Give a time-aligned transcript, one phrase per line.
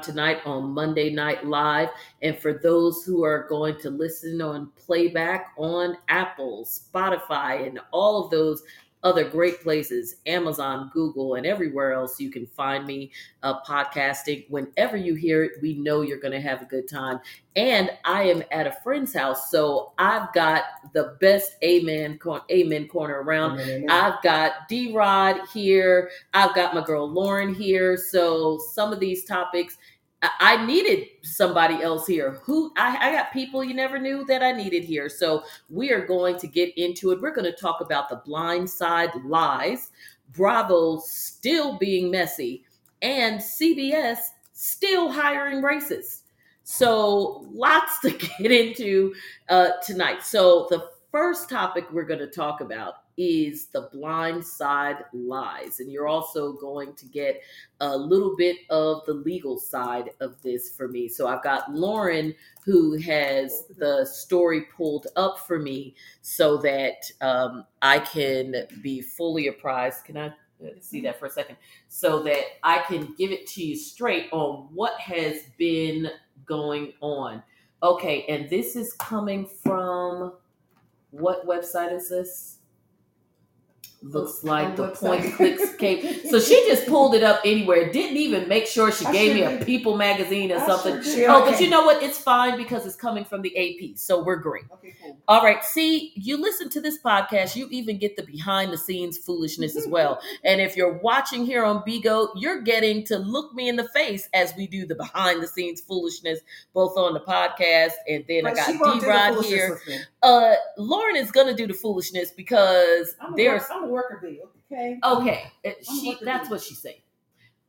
[0.00, 1.88] tonight on Monday Night Live.
[2.22, 8.24] And for those who are going to listen on playback on Apple, Spotify, and all
[8.24, 8.62] of those
[9.04, 14.48] other great places Amazon, Google, and everywhere else you can find me uh, podcasting.
[14.48, 17.20] Whenever you hear it, we know you're going to have a good time.
[17.54, 22.88] And I am at a friend's house, so I've got the best amen, cor- amen
[22.88, 23.60] corner around.
[23.60, 23.86] Amen.
[23.88, 26.10] I've got D Rod here.
[26.32, 27.96] I've got my girl Lauren here.
[27.96, 29.76] So some of these topics,
[30.40, 32.40] I- needed somebody else here.
[32.44, 35.08] Who I, I got people you never knew that I needed here.
[35.08, 37.20] So we are going to get into it.
[37.20, 39.90] We're going to talk about the blind side lies,
[40.32, 42.64] Bravo still being messy,
[43.02, 44.18] and CBS
[44.52, 46.22] still hiring racists.
[46.64, 49.14] So lots to get into
[49.48, 50.24] uh, tonight.
[50.24, 55.80] So the first topic we're going to talk about is the blind side lies.
[55.80, 57.40] And you're also going to get
[57.80, 61.08] a little bit of the legal side of this for me.
[61.08, 67.64] So I've got Lauren who has the story pulled up for me so that um,
[67.82, 70.04] I can be fully apprised.
[70.04, 71.56] Can I uh, see that for a second?
[71.88, 76.08] So that I can give it to you straight on what has been
[76.46, 77.42] going on.
[77.82, 80.32] Okay, and this is coming from
[81.10, 82.53] what website is this?
[84.06, 86.26] Looks like the point clicks cape.
[86.28, 87.90] So she just pulled it up anywhere.
[87.90, 89.66] Didn't even make sure she I gave me a did.
[89.66, 91.02] People magazine or I something.
[91.02, 91.30] sure.
[91.30, 92.02] Oh, but you know what?
[92.02, 93.96] It's fine because it's coming from the AP.
[93.96, 94.64] So we're great.
[94.74, 95.16] Okay, cool.
[95.26, 95.64] All right.
[95.64, 99.88] See, you listen to this podcast, you even get the behind the scenes foolishness as
[99.88, 100.20] well.
[100.44, 104.28] And if you're watching here on Bigo, you're getting to look me in the face
[104.34, 106.40] as we do the behind the scenes foolishness,
[106.74, 109.80] both on the podcast and then I But she got D Rod here.
[110.24, 114.40] Uh, Lauren is gonna do the foolishness because I'm there's work, I'm a worker bee,
[114.72, 114.98] okay?
[115.04, 115.44] okay.
[115.64, 117.02] I'm She that's at what she's saying.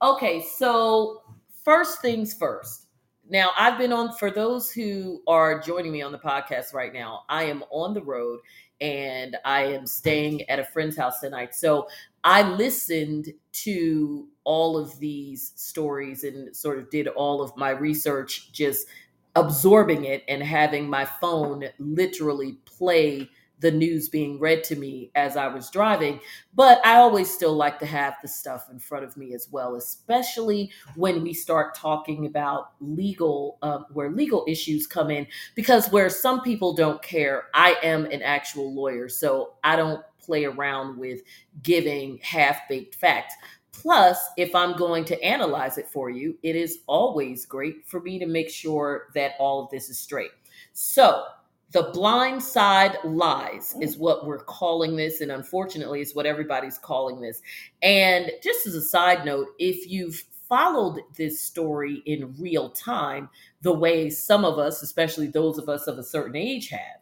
[0.02, 1.22] Okay, so
[1.64, 2.86] first things first.
[3.28, 7.24] Now, I've been on, for those who are joining me on the podcast right now,
[7.28, 8.40] I am on the road
[8.80, 11.56] and I am staying at a friend's house tonight.
[11.56, 11.88] So
[12.24, 13.34] I listened
[13.64, 18.88] to all of these stories and sort of did all of my research, just
[19.36, 23.30] absorbing it and having my phone literally play
[23.60, 26.20] the news being read to me as I was driving.
[26.54, 29.76] But I always still like to have the stuff in front of me as well,
[29.76, 35.26] especially when we start talking about legal, um, where legal issues come in,
[35.56, 40.46] because where some people don't care, I am an actual lawyer, so I don't play
[40.46, 41.22] around with
[41.62, 43.36] giving half baked facts.
[43.82, 48.18] Plus, if I'm going to analyze it for you, it is always great for me
[48.20, 50.32] to make sure that all of this is straight.
[50.74, 51.26] So,
[51.72, 54.00] the blind side lies is mm.
[54.00, 57.42] what we're calling this, and unfortunately, it's what everybody's calling this.
[57.82, 63.30] And just as a side note, if you've followed this story in real time,
[63.62, 67.02] the way some of us, especially those of us of a certain age, have,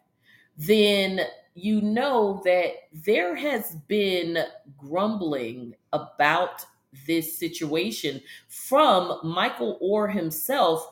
[0.56, 1.20] then
[1.54, 4.38] you know that there has been
[4.76, 6.64] grumbling about
[7.06, 10.86] this situation from Michael Oher himself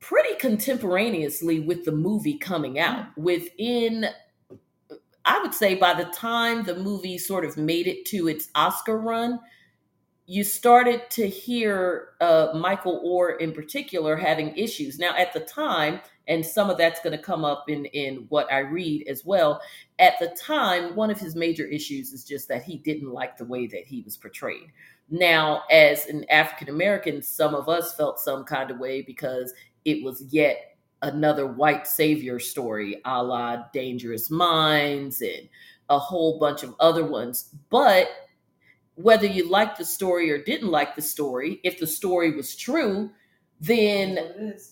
[0.00, 3.06] pretty contemporaneously with the movie coming out.
[3.16, 4.06] Within,
[5.24, 8.98] I would say, by the time the movie sort of made it to its Oscar
[8.98, 9.40] run,
[10.26, 14.98] you started to hear uh, Michael Oher in particular having issues.
[14.98, 18.52] Now, at the time, and some of that's going to come up in in what
[18.52, 19.60] I read as well.
[19.98, 23.46] At the time, one of his major issues is just that he didn't like the
[23.46, 24.70] way that he was portrayed.
[25.08, 29.54] Now, as an African American, some of us felt some kind of way because
[29.84, 35.48] it was yet another white savior story, a la Dangerous Minds and
[35.88, 37.54] a whole bunch of other ones.
[37.70, 38.08] But
[38.96, 43.10] whether you liked the story or didn't like the story, if the story was true,
[43.60, 44.18] then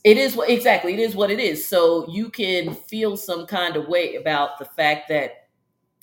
[0.04, 0.36] it is.
[0.36, 1.66] what exactly it is what it is.
[1.66, 5.48] So you can feel some kind of way about the fact that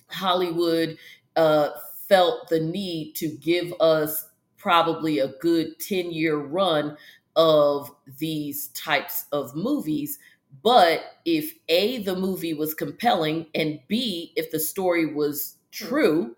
[0.08, 0.98] Hollywood
[1.36, 1.70] uh,
[2.08, 6.98] felt the need to give us probably a good 10 year run
[7.36, 10.20] of these types of movies.
[10.64, 16.36] But if A, the movie was compelling, and B, if the story was true,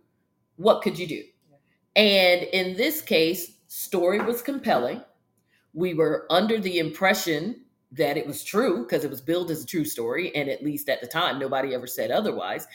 [0.57, 1.24] what could you do?
[1.96, 5.01] And in this case, story was compelling.
[5.74, 7.62] We were under the impression
[7.92, 10.90] that it was true because it was billed as a true story, and at least
[10.90, 12.68] at the time, nobody ever said otherwise.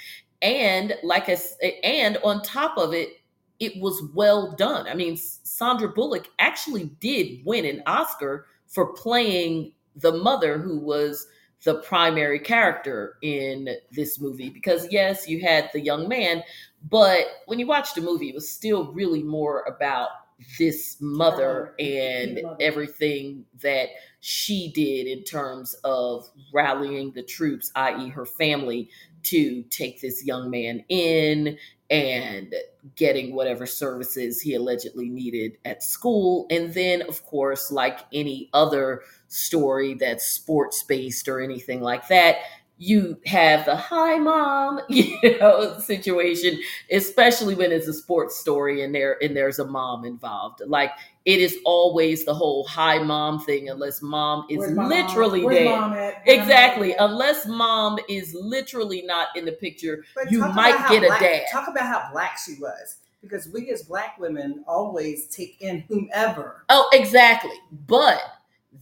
[0.43, 3.11] And like s- and on top of it,
[3.59, 4.87] it was well done.
[4.87, 11.27] I mean, Sandra Bullock actually did win an Oscar for playing the mother who was
[11.65, 16.45] the primary character in this movie because yes, you had the young man,
[16.89, 20.11] but when you watch the movie, it was still really more about
[20.59, 23.89] this mother and everything that
[24.21, 28.89] she did in terms of rallying the troops, i.e., her family,
[29.25, 31.59] to take this young man in
[31.91, 32.55] and
[32.97, 36.47] getting whatever services he allegedly needed at school.
[36.51, 42.37] And then, of course, like any other story that's sports based or anything like that,
[42.79, 46.59] you have the hi mom, you know, situation,
[46.93, 50.63] especially when it's a sports story and there and there's a mom involved.
[50.67, 50.93] Like
[51.25, 54.91] it is always the whole hi mom thing, unless mom is Where's my mom?
[54.91, 55.65] literally dead.
[55.65, 56.23] mom at?
[56.27, 56.95] Exactly.
[56.99, 57.11] mom?
[57.11, 61.43] Unless mom is literally not in the picture, But You might get a dad.
[61.51, 62.99] Talk about how black she was.
[63.21, 66.65] Because we as black women always take in whomever.
[66.69, 67.51] Oh, exactly.
[67.89, 68.23] But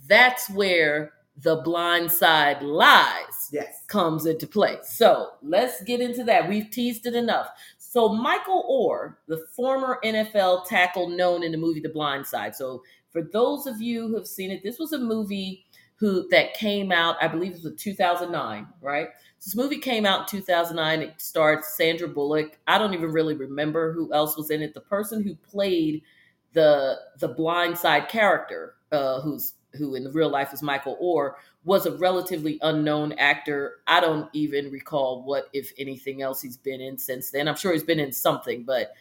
[0.06, 3.84] that's where the blind side lies Yes.
[3.88, 4.78] comes into play.
[4.82, 6.48] So let's get into that.
[6.48, 7.48] We've teased it enough.
[7.78, 12.54] So Michael Oher, the former NFL tackle known in the movie The Blind Side.
[12.56, 15.64] So for those of you who have seen it, this was a movie
[15.96, 19.08] who that came out, I believe it was 2009, right?
[19.42, 21.00] This movie came out in 2009.
[21.02, 22.58] It starred Sandra Bullock.
[22.66, 24.74] I don't even really remember who else was in it.
[24.74, 26.02] The person who played
[26.52, 31.34] the the blind side character, uh, who's who in the real life is Michael Oher,
[31.64, 33.76] was a relatively unknown actor.
[33.86, 37.46] I don't even recall what, if anything else, he's been in since then.
[37.48, 38.92] I'm sure he's been in something, but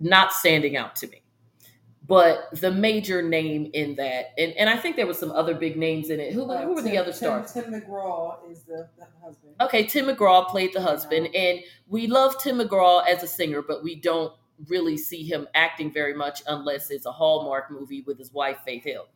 [0.00, 1.22] not standing out to me.
[2.08, 5.76] But the major name in that, and, and I think there were some other big
[5.76, 6.32] names in it.
[6.32, 7.52] Who, Uh, who were the other stars?
[7.52, 9.54] Tim, Tim McGraw is the, the husband.
[9.60, 13.82] Okay, Tim McGraw played the husband, and we love Tim McGraw as a singer, but
[13.82, 14.32] we don't
[14.68, 18.84] really see him acting very much unless it's a Hallmark movie with his wife Faith
[18.84, 19.08] Hill.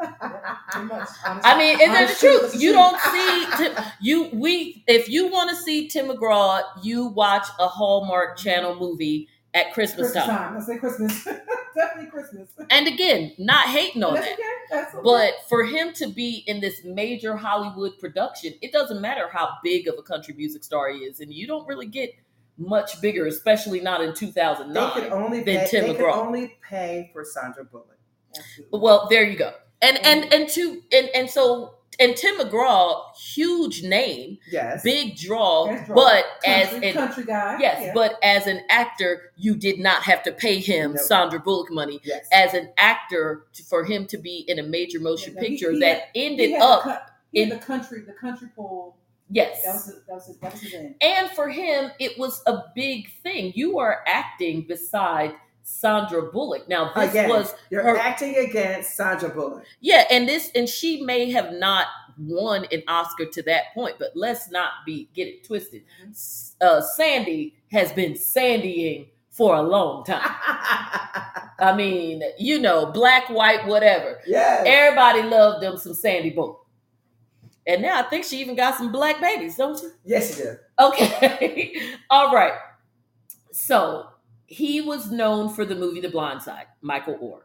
[0.00, 2.60] I mean, isn't that the truth?
[2.60, 7.46] You don't see Tim, you we if you want to see Tim McGraw, you watch
[7.58, 10.36] a Hallmark Channel movie at Christmas, Christmas time.
[10.38, 10.54] time.
[10.54, 11.24] Let's say Christmas.
[11.76, 12.48] Definitely Christmas.
[12.70, 14.32] And again, not hating on That's that.
[14.34, 14.42] okay.
[14.70, 15.02] That's okay.
[15.04, 19.88] But for him to be in this major Hollywood production, it doesn't matter how big
[19.88, 22.10] of a country music star he is, and you don't really get
[22.58, 24.74] much bigger, especially not in 2009.
[24.74, 26.16] They could only than pay, Tim they McGraw.
[26.16, 27.98] only pay for Sandra Bullock.
[28.36, 28.80] Absolutely.
[28.80, 29.52] Well, there you go.
[29.84, 30.00] And mm.
[30.04, 34.82] and and to and and so and Tim McGraw, huge name, Yes.
[34.82, 35.94] big draw, draw.
[35.94, 37.56] but as country, an country guy.
[37.60, 37.92] yes, yeah.
[37.94, 41.00] but as an actor, you did not have to pay him No.
[41.02, 42.00] Sandra Bullock money.
[42.02, 42.26] Yes.
[42.32, 45.70] As an actor, for him to be in a major motion Yeah, no, he- picture
[45.72, 46.98] he that had- ended up the, cou-
[47.30, 48.96] he had in- the country, the country pool.
[49.30, 50.94] yes, That was that was that was his end.
[51.00, 53.52] and for him, it was a big thing.
[53.54, 55.32] You are acting beside
[55.66, 56.68] Sandra Bullock.
[56.68, 59.64] Now this Again, was You're her- acting against Sandra Bullock.
[59.80, 61.86] Yeah, and this and she may have not
[62.18, 65.82] won an Oscar to that point, but let's not be get it twisted.
[66.60, 70.20] Uh, Sandy has been Sandying for a long time.
[70.22, 74.20] I mean, you know, black, white, whatever.
[74.26, 74.62] yes.
[74.66, 76.60] Everybody loved them some Sandy Bullock.
[77.66, 79.90] And now I think she even got some black babies, don't you?
[80.04, 80.58] yes, she did.
[80.78, 81.82] Okay.
[82.10, 82.52] All right.
[83.52, 84.08] So
[84.46, 87.42] he was known for the movie The Blind Side, Michael Oher.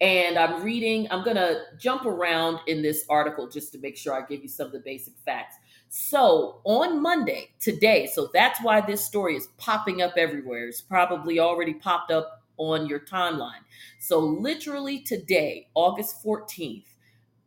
[0.00, 4.12] And I'm reading, I'm going to jump around in this article just to make sure
[4.12, 5.56] I give you some of the basic facts.
[5.88, 10.66] So on Monday, today, so that's why this story is popping up everywhere.
[10.66, 13.62] It's probably already popped up on your timeline.
[14.00, 16.86] So literally today, August 14th,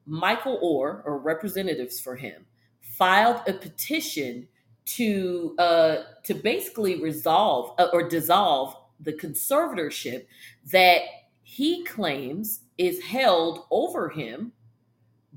[0.06, 2.46] Michael Oher, or representatives for him,
[2.82, 4.48] filed a petition
[4.88, 10.26] to uh, to basically resolve uh, or dissolve the conservatorship
[10.72, 11.02] that
[11.44, 14.52] he claims is held over him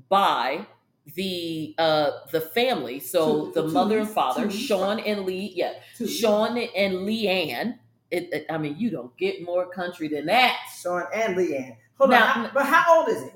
[0.09, 0.65] by
[1.15, 5.51] the uh the family so Two- the two mother and father two sean and lee
[5.55, 6.07] yeah Two.
[6.07, 7.77] sean and leanne
[8.11, 11.75] it, it- i mean you don't get more country than that Sean and Leanne.
[11.97, 12.45] Hold Now- on.
[12.45, 13.29] How, but how old is he?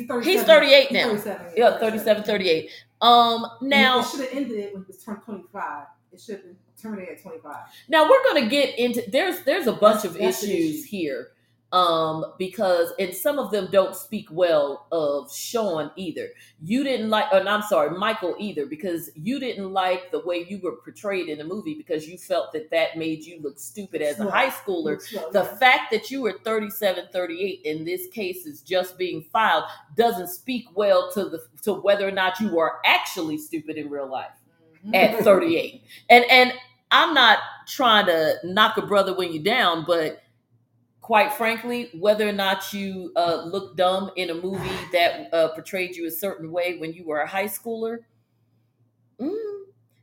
[0.00, 0.32] He's 37.
[0.38, 1.08] He's 38 He's now.
[1.08, 2.70] 37, yeah 37 38
[3.02, 5.86] um now it should have ended it when he was turned 25.
[6.12, 7.56] It should have been terminated at 25.
[7.88, 10.16] Now we're going to get into there's there's a bunch That's- of
[10.48, 10.88] issues issue.
[10.88, 11.28] here
[11.72, 16.28] um because and some of them don't speak well of Sean either.
[16.62, 20.60] You didn't like and I'm sorry, Michael either because you didn't like the way you
[20.62, 24.20] were portrayed in the movie because you felt that that made you look stupid as
[24.20, 25.00] a high schooler.
[25.32, 29.64] The fact that you were 37 38 in this case is just being filed
[29.96, 34.10] doesn't speak well to the to whether or not you are actually stupid in real
[34.10, 34.30] life
[34.86, 34.94] Mhm.
[34.94, 35.82] at 38.
[36.10, 36.52] And and
[36.90, 40.22] I'm not trying to knock a brother when you're down, but
[41.02, 45.96] quite frankly, whether or not you uh, look dumb in a movie that uh, portrayed
[45.96, 47.98] you a certain way when you were a high schooler,
[49.20, 49.34] mm.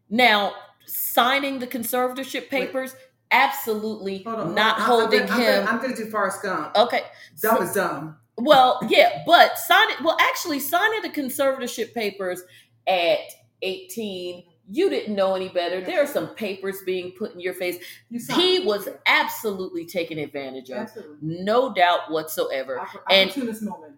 [0.09, 0.53] now
[0.85, 2.95] signing the conservatorship papers
[3.31, 4.85] absolutely Hold on, hold not on.
[4.85, 5.67] Holding I'm, gonna- him.
[5.67, 6.75] I'm gonna do Forrest Gump.
[6.75, 7.03] okay.
[7.41, 8.17] Dumb so- is dumb.
[8.37, 10.03] well, yeah, but sign it.
[10.03, 12.43] Well, actually, signing the conservatorship papers
[12.87, 13.19] at
[13.61, 15.81] 18, you didn't know any better.
[15.81, 17.77] There are some papers being put in your face.
[18.09, 22.77] You He was absolutely taken advantage of, absolutely no doubt whatsoever.
[22.77, 23.31] Oppor- and-.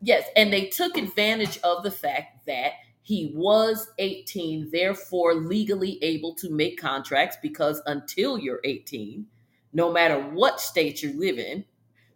[0.02, 6.36] Yes, and they took advantage of the fact that he was 18, therefore legally able
[6.36, 9.26] to make contracts because until you're 18,
[9.74, 11.66] no matter what state you live in,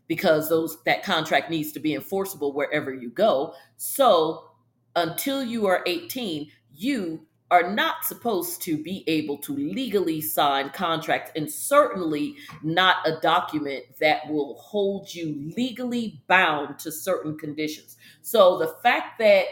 [0.08, 3.54] because those that contract needs to be enforceable wherever you go.
[3.78, 4.52] So
[4.96, 11.32] until you are 18, you are not supposed to be able to legally sign contracts
[11.36, 17.98] and certainly not a document that will hold you legally bound to certain conditions.
[18.22, 19.46] So the fact that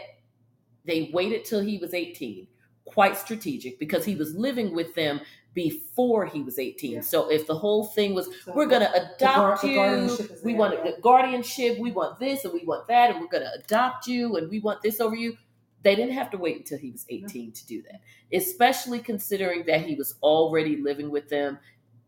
[0.84, 2.48] they waited till he was 18,
[2.84, 5.20] quite strategic because he was living with them
[5.54, 6.92] before he was 18.
[6.92, 7.00] Yeah.
[7.00, 10.18] So if the whole thing was So we're gonna adopt the you.
[10.42, 10.90] We there, want yeah.
[10.90, 11.78] the guardianship.
[11.78, 14.82] We want this and we want that, and we're gonna adopt you, and we want
[14.82, 15.36] this over you.
[15.84, 18.00] They didn't have to wait until he was 18 to do that,
[18.32, 21.58] especially considering that he was already living with them.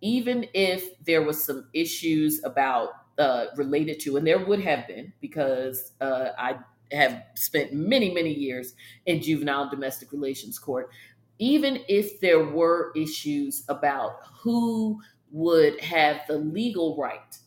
[0.00, 5.12] Even if there was some issues about uh, related to, and there would have been
[5.20, 6.56] because uh, I
[6.92, 8.74] have spent many many years
[9.06, 10.90] in juvenile domestic relations court.
[11.38, 17.38] Even if there were issues about who would have the legal right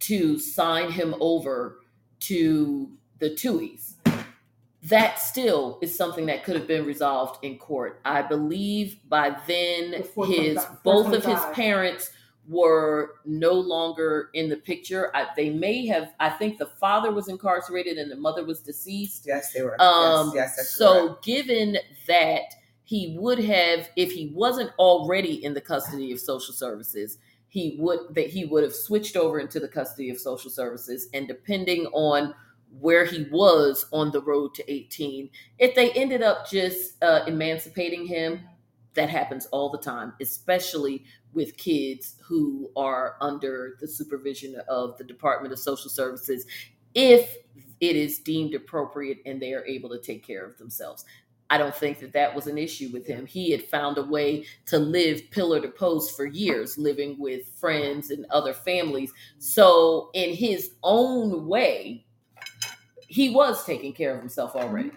[0.00, 1.80] to sign him over
[2.20, 3.94] to the Tuohys.
[4.84, 8.00] That still is something that could have been resolved in court.
[8.04, 12.12] I believe by then Before his 25 both of his parents
[12.48, 15.14] were no longer in the picture.
[15.14, 16.14] I, they may have.
[16.18, 19.24] I think the father was incarcerated and the mother was deceased.
[19.26, 19.80] Yes, they were.
[19.80, 21.24] Um, yes, yes, so correct.
[21.24, 22.54] given that
[22.84, 27.18] he would have, if he wasn't already in the custody of social services,
[27.48, 31.28] he would that he would have switched over into the custody of social services, and
[31.28, 32.34] depending on
[32.80, 38.06] where he was on the road to 18, if they ended up just uh, emancipating
[38.06, 38.40] him,
[38.94, 45.04] that happens all the time, especially with kids who are under the supervision of the
[45.04, 46.46] Department of Social Services,
[46.94, 47.36] if
[47.80, 51.04] it is deemed appropriate and they are able to take care of themselves.
[51.50, 53.24] I don't think that that was an issue with him.
[53.24, 58.10] He had found a way to live pillar to post for years, living with friends
[58.10, 59.12] and other families.
[59.38, 62.04] So, in his own way,
[63.08, 64.92] he was taking care of himself already.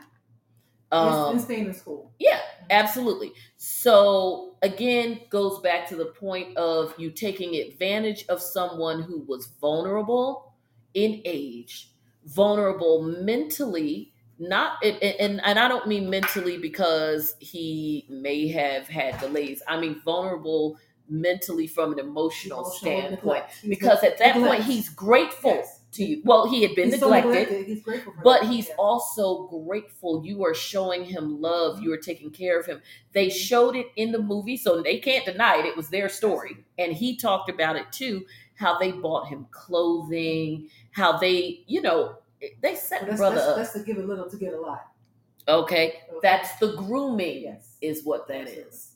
[0.91, 2.13] and, Um, and staying in school.
[2.19, 2.39] yeah,
[2.69, 3.33] absolutely.
[3.57, 9.47] So again, goes back to the point of you taking advantage of someone who was
[9.61, 10.53] vulnerable
[10.93, 11.91] in age,
[12.25, 19.19] vulnerable mentally, not and, and and I don't mean mentally because he may have had
[19.21, 19.61] delays.
[19.67, 20.77] I mean vulnerable
[21.07, 23.43] mentally from an emotional, Emotional standpoint.
[23.67, 25.80] Because at that point he's grateful Yes.
[25.93, 26.21] To you.
[26.24, 27.67] Well, he had been He's so neglected.
[27.67, 28.75] He's grateful for But he's Yeah.
[28.77, 30.25] also grateful.
[30.25, 31.81] You are showing him love.
[31.81, 32.81] You are taking care of him.
[33.13, 33.38] They mm-hmm.
[33.38, 35.65] showed it in the movie, so they can't deny it.
[35.65, 36.57] It was their story.
[36.77, 38.25] And he talked about it too
[38.62, 42.15] how they bought him clothing, how they, you know,
[42.62, 43.55] they set that's, brother that's, up.
[43.57, 44.88] that's to give a little to get a lot.
[45.48, 46.01] Okay.
[46.21, 47.77] That's the grooming, yes.
[47.81, 48.63] is what that Absolutely.
[48.69, 48.90] is.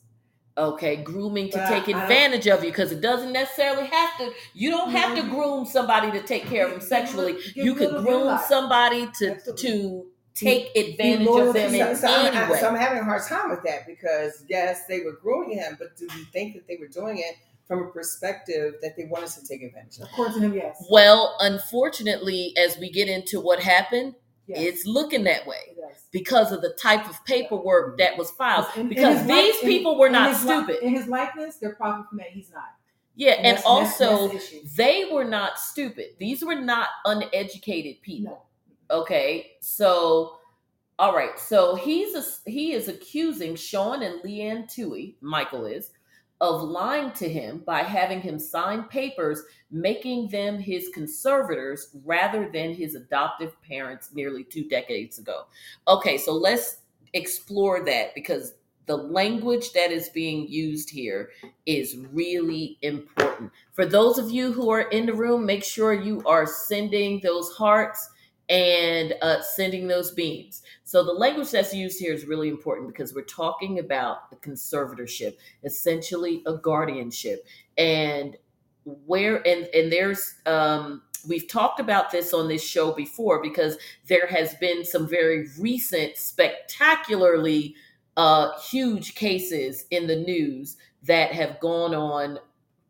[0.58, 4.16] Okay, grooming to But take I don't- advantage of you because it doesn't necessarily have
[4.18, 4.32] to.
[4.54, 5.30] You don't have to Mhm.
[5.30, 7.32] groom somebody to take care of them Give- give sexually.
[7.34, 9.68] little- give You could little, give a groom somebody to Absolutely.
[9.68, 11.86] to take advantage of them you.
[11.86, 14.44] in So, so I'm, any I- so I'm having a hard time with that because
[14.48, 17.36] yes, they were grooming him, but do we think that they were doing it
[17.68, 20.08] from a perspective that they wanted to take advantage of?
[20.12, 20.82] According to him, yes.
[20.90, 24.14] Well, unfortunately, as we get into what happened,
[24.46, 24.58] yes.
[24.60, 25.74] it's looking that way
[26.12, 28.66] Because of the type of paperwork that was filed.
[28.74, 30.76] In- in Because his these li- in- people were in not his li- stupid.
[30.82, 32.28] in his likeness, they're profiting from that.
[32.28, 32.64] He's not.
[33.14, 34.60] Yeah, and that's- that's- also that's issue.
[34.76, 36.16] they were not stupid.
[36.18, 38.46] These were not uneducated people.
[38.90, 38.96] No.
[38.98, 40.38] Okay, so
[40.98, 45.90] all right, so he's a, he is accusing Sean and Leanne Tuohy, Michael is,
[46.40, 52.74] of lying to him by having him sign papers making them his conservators rather than
[52.74, 55.44] his adoptive parents nearly two decades ago.
[55.88, 56.78] Okay, so let's
[57.14, 61.30] explore that because the language that is being used here
[61.64, 63.50] is really important.
[63.72, 67.50] For those of you who are in the room, make sure you are sending those
[67.52, 68.10] hearts
[68.48, 70.62] and uh, sending those beams.
[70.84, 75.36] So the language that's used here is really important because we're talking about a conservatorship,
[75.64, 77.44] essentially a guardianship,
[77.76, 78.36] and
[78.84, 83.76] where and and there's um, we've talked about this on this show before because
[84.06, 87.74] there has been some very recent, spectacularly
[88.16, 92.38] uh, huge cases in the news that have gone on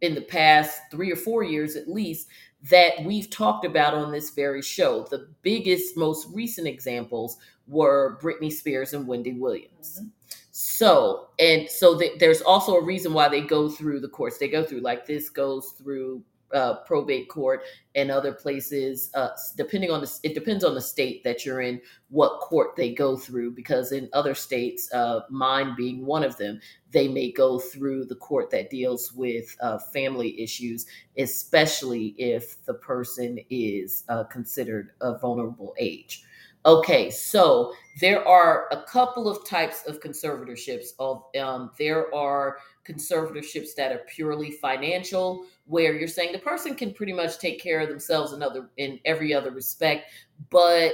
[0.02, 2.28] in the past three or four years at least
[2.70, 5.06] that we've talked about on this very show.
[5.10, 10.00] The biggest, most recent examples were Britney Spears and Wendy Williams.
[10.02, 10.10] Mhm.
[10.50, 14.48] So, and so th- there's also a reason why they go through the courts they
[14.48, 14.80] go through.
[14.80, 17.62] Like this goes through uh, probate court
[17.94, 21.80] and other places, uh, depending on the, it depends on the state that you're in,
[22.08, 23.50] what court they go through.
[23.50, 26.60] Because in other states, uh, mine being one of them,
[26.90, 30.86] they may go through the court that deals with uh, family issues,
[31.18, 36.24] especially if the person is uh, considered a vulnerable age.
[36.66, 40.88] Okay, so there are a couple of types of conservatorships.
[40.98, 46.92] Of um, there are conservatorships that are purely financial, where you're saying the person can
[46.92, 50.10] pretty much take care of themselves in other in every other respect,
[50.50, 50.92] but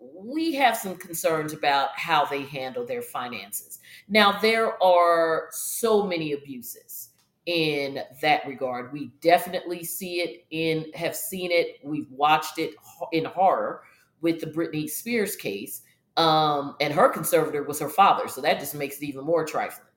[0.00, 3.78] we have some concerns about how they handle their finances.
[4.08, 7.10] Now there are so many abuses
[7.46, 8.92] in that regard.
[8.92, 11.78] We definitely see it in have seen it.
[11.82, 12.74] We've watched it
[13.12, 13.82] in horror
[14.20, 15.82] with the Britney Spears case.
[16.16, 19.88] Um, and her conservator was her father, so that just makes it even more trifling.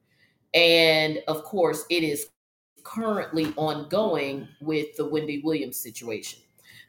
[0.55, 2.27] And of course, it is
[2.83, 6.39] currently ongoing with the Wendy Williams situation.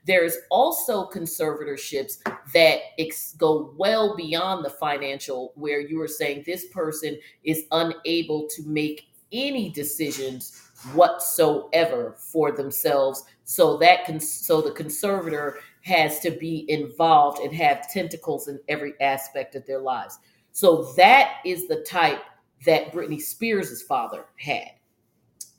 [0.06, 2.18] There's also conservatorships
[2.54, 8.46] that ex- go well beyond the financial, where you are saying this person is unable
[8.54, 13.24] to make any decisions whatsoever for themselves.
[13.44, 18.92] So that can, so the conservator has to be involved and have tentacles in every
[19.00, 20.20] aspect of their lives.
[20.52, 22.22] So that is the type
[22.64, 24.70] that Britney Spears' father had,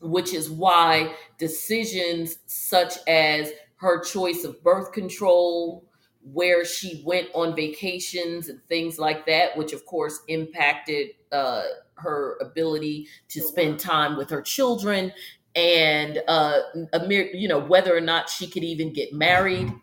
[0.01, 5.85] which is why decisions such as her choice of birth control,
[6.33, 11.63] where she went on vacations and things like that, which of course impacted uh,
[11.95, 15.11] her ability to spend time with her children
[15.57, 16.59] and uh,
[16.93, 19.73] a mere, you know whether or not she could even get married.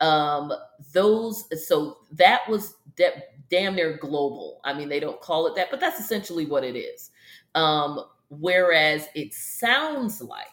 [0.00, 0.52] Um,
[0.92, 4.60] those so that was de- damn near global.
[4.64, 7.10] I mean, they don't call it that, but that's essentially what it is.
[7.54, 10.46] Um, whereas it sounds like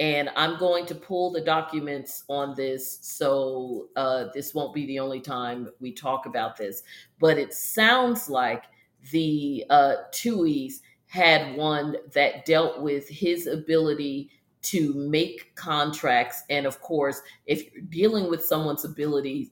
[0.00, 4.98] and I'm going to pull the documents on this, so uh, this won't be the
[4.98, 6.82] only time we talk about this.
[7.20, 8.64] But it sounds like
[9.10, 14.30] the uh, Tuohys had one that dealt with his ability
[14.62, 19.50] to make contracts, and of course, if you're dealing with someone's ability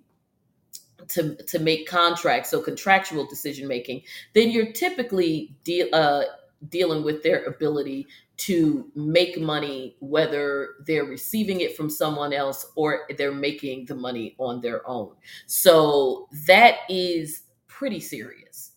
[1.09, 4.03] to to make contracts, so contractual decision making,
[4.35, 6.25] then you're typically deal uh,
[6.69, 8.07] dealing with their ability
[8.39, 14.35] to make money, whether they're receiving it from someone else or they're making the money
[14.39, 15.13] on their own.
[15.47, 18.73] So that is pretty serious.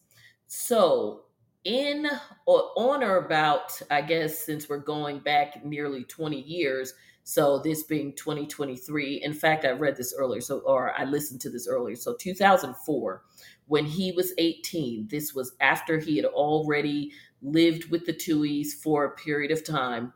[0.48, 1.24] So,
[1.64, 2.08] in
[2.48, 6.96] or on or about, I guess, since we're going back nearly 20 years,
[7.32, 11.50] so this being 2023, in fact, I read this earlier, so or I listened to
[11.50, 11.96] this earlier.
[11.96, 13.24] So 2004,
[13.68, 19.06] when he was 18, this was after he had already lived with the Tuohys for
[19.06, 20.12] a period of time.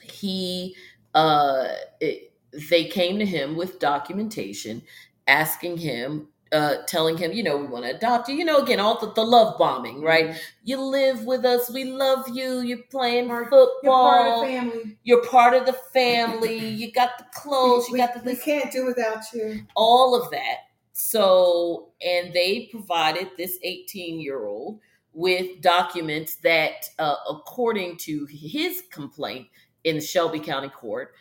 [0.00, 0.74] He,
[1.12, 2.32] uh, it,
[2.70, 4.80] they came to him with documentation,
[5.26, 8.36] asking him, uh, telling him, you know, we want to adopt you.
[8.36, 10.36] You know, again, all the, the love bombing, right?
[10.62, 11.68] You live with us.
[11.68, 12.60] We love you.
[12.60, 14.46] You're playing Part- football.
[14.46, 14.96] You're part of the family.
[15.02, 16.58] You're part of the family.
[16.68, 17.88] You got the clothes.
[17.88, 19.66] You got the we can't do without you.
[19.74, 20.58] all of that.
[20.92, 24.78] So, and they provided this 18 year old
[25.12, 29.48] with documents that, uh, according to his complaint
[29.82, 31.14] in the Shelby County Court,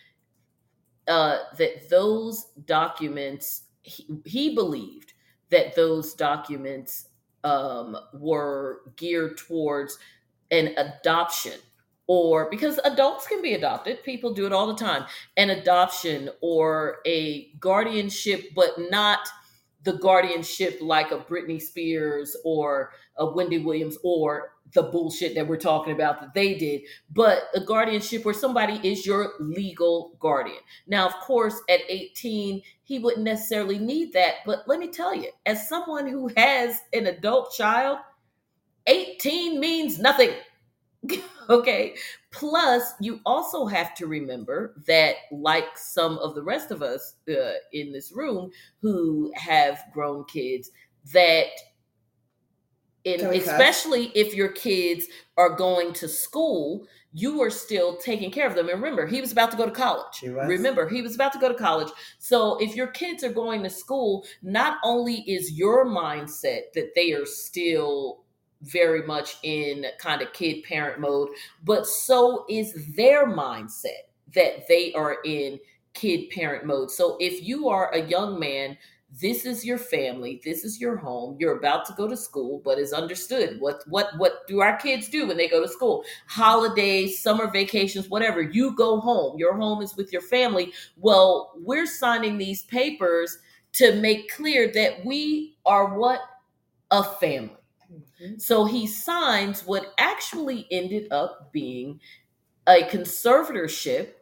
[1.08, 5.13] uh, that those documents, he, he believed
[5.50, 7.10] that those documents
[7.44, 9.98] um, were geared towards
[10.52, 11.60] an adoption
[12.08, 15.06] or because adults can be adopted people do it all the time
[15.38, 19.20] an adoption or a guardianship but not
[19.84, 25.58] the guardianship like a Britney Spears or a Wendy Williams or the bullshit that we're
[25.58, 30.58] talking about that they did, but a guardianship where somebody is your legal guardian.
[30.88, 35.30] Now, of course, at 18, he wouldn't necessarily need that, but let me tell you,
[35.46, 38.00] as someone who has an adult child,
[38.88, 40.32] 18 means nothing.
[41.50, 41.96] okay.
[42.32, 47.54] Plus, you also have to remember that, like some of the rest of us uh,
[47.72, 50.72] in this room who have grown kids,
[51.14, 51.48] that
[53.04, 53.50] in, Can we cuss?
[53.50, 58.70] especially if your kids are going to school, you are still taking care of them.
[58.70, 60.20] And remember, he was about to go to college.
[60.20, 60.30] He.
[60.30, 61.92] Remember, he was about to go to college.
[62.18, 67.12] So if your kids are going to school, not only is your mindset that they
[67.14, 68.23] are still
[68.64, 71.30] very much in kind of kid parent mode,
[71.64, 75.60] but so is their mindset that they are in
[75.94, 76.90] kid parent mode.
[76.90, 78.78] So if you are a young man,
[79.22, 81.38] this is your family, this is your home.
[81.40, 85.08] You're about to go to school, but it's understood what what what do our kids
[85.08, 86.04] do when they go to school?
[86.28, 88.42] Holidays, summer vacations, whatever.
[88.42, 89.38] You go home.
[89.38, 90.74] Your home is with your family.
[90.98, 93.38] Well, we're signing these papers
[93.74, 96.22] to make clear that we are what
[96.90, 97.63] a family.
[98.24, 98.42] Mhm.
[98.42, 102.00] So he signs what actually ended up being
[102.68, 104.14] a conservatorship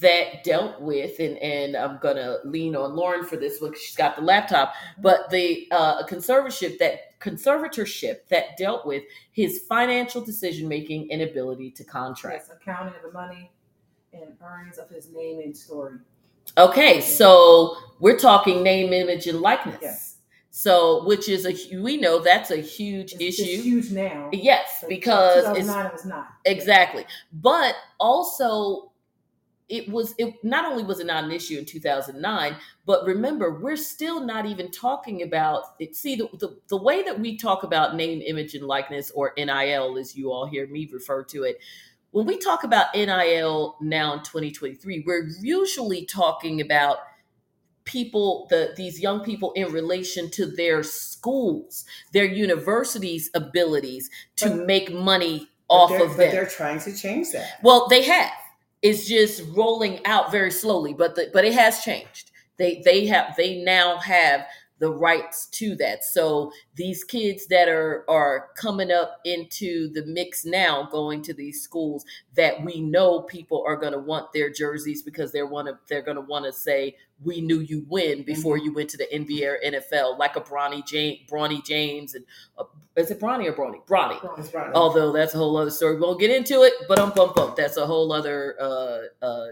[0.00, 3.96] that dealt with, and, and I'm gonna lean on Lauren for this one 'cause she's
[3.96, 10.20] got the laptop, but the uh, a conservatorship that conservatorship that dealt with his financial
[10.20, 12.46] decision making and ability to contract.
[12.48, 13.50] Yes, accounting of the money
[14.12, 15.98] and earnings of his name and story.
[16.58, 19.78] Okay, so we're talking name, image, and likeness.
[19.80, 20.05] Yes.
[20.58, 23.42] So, which is a we know that's a huge It's, issue.
[23.42, 24.30] it's huge now.
[24.32, 26.28] Yes, But because it's it was not.
[26.46, 27.04] Exactly.
[27.30, 28.90] But also
[29.68, 33.76] it was it not only was it not an issue in 2009 but remember we're
[33.76, 37.96] still not even talking about it see the, the, the way that we talk about
[37.96, 41.58] name image and likeness or nil as you all hear me refer to it
[42.12, 46.98] when we talk about nil now in 2023 we're usually talking about
[47.86, 54.66] people the these young people in relation to their schools their universities abilities to But-
[54.66, 57.58] make money off of but them they're trying to change that.
[57.62, 58.30] well, they have.
[58.82, 62.30] It's just rolling out very slowly, but the, but it has changed.
[62.56, 64.46] They they have they now have
[64.78, 66.04] the rights to that.
[66.04, 71.62] So these kids that are are coming up into the mix now, going to these
[71.62, 76.02] schools that we know people are going to want their jerseys because they're of they're
[76.02, 79.46] going to want to say we knew you win before you went to the NBA
[79.46, 82.24] or NFL, like a Bronny James, Bronny James, and
[82.58, 82.64] uh,
[82.96, 83.82] is it Bronny or Bronny?
[83.86, 84.72] Bronny right.
[84.74, 85.94] although that's a whole other story.
[85.94, 87.56] We won't get into it, but um bump bump.
[87.56, 89.46] That's a whole other uh uh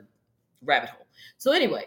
[0.62, 1.06] rabbit hole.
[1.38, 1.87] So anyway,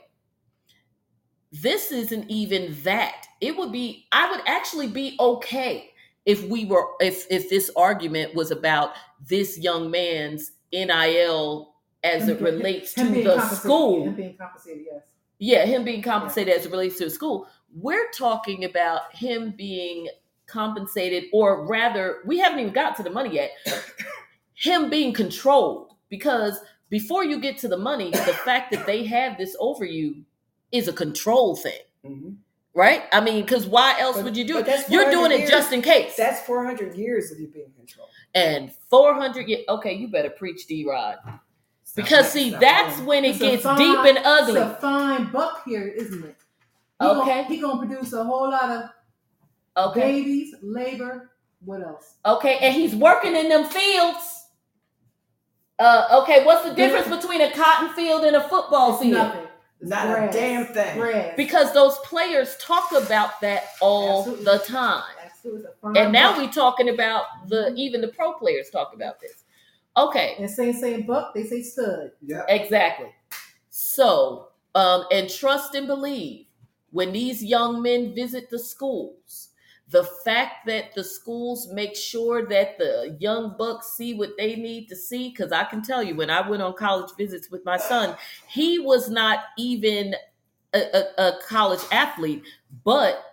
[1.51, 3.26] this isn't even that.
[3.41, 5.91] It would be I would actually be okay
[6.25, 8.93] if we were if if this argument was about
[9.27, 11.73] this young man's NIL
[12.03, 14.05] as it relates to the school.
[14.05, 15.03] Him being compensated, yes.
[15.39, 17.47] Yeah, him being compensated as it relates to the school.
[17.75, 20.07] We're talking about him being
[20.47, 23.51] compensated, or rather, we haven't even got to the money yet.
[24.53, 25.93] him being controlled.
[26.09, 30.23] Because before you get to the money, the fact that they have this over you
[30.71, 32.37] is a control thing, Mhm.
[32.77, 33.03] Right?
[33.11, 34.67] I mean, because why else But- would you do it?
[34.89, 36.15] You're doing 400 it just in case.
[36.15, 38.09] That's 400 years of you being controlled.
[38.35, 41.17] and 400 ye- okay, you better preach D Rod.
[41.95, 44.61] Because see, that's when it gets fine- deep and ugly.
[44.61, 46.35] It's a fine buck here, isn't it?
[47.01, 47.29] He Okay.
[47.29, 50.01] Gonna, he gonna produce a whole lot of Okay.
[50.01, 51.31] babies, labor.
[51.65, 52.13] What else?
[52.25, 54.45] Okay, and he's working in them fields.
[55.79, 59.13] Uh, okay, what's the difference between a cotton field and a football It's field?
[59.13, 59.46] nothing.
[59.79, 60.97] It's Not a damn thing.
[60.97, 61.33] Grass.
[61.37, 64.45] Because those players talk about that all Absolutely.
[64.45, 65.03] the time.
[65.23, 66.41] Absolutely, it's a fine And now buck.
[66.41, 69.43] we talking about the even the pro players talk about this.
[69.95, 72.11] Okay, and saying saying buck, they say stud.
[72.21, 72.43] Yeah.
[72.49, 73.07] exactly.
[73.69, 76.45] So, um, and trust and believe
[76.91, 79.46] when these young men visit the schools,
[79.89, 84.87] the fact that the schools make sure that the young bucks see what they need
[84.89, 87.77] to see, because I can tell you, when I went on college visits with my
[87.77, 90.13] son, he was not even
[90.73, 92.43] a, a, a college athlete,
[92.83, 93.23] but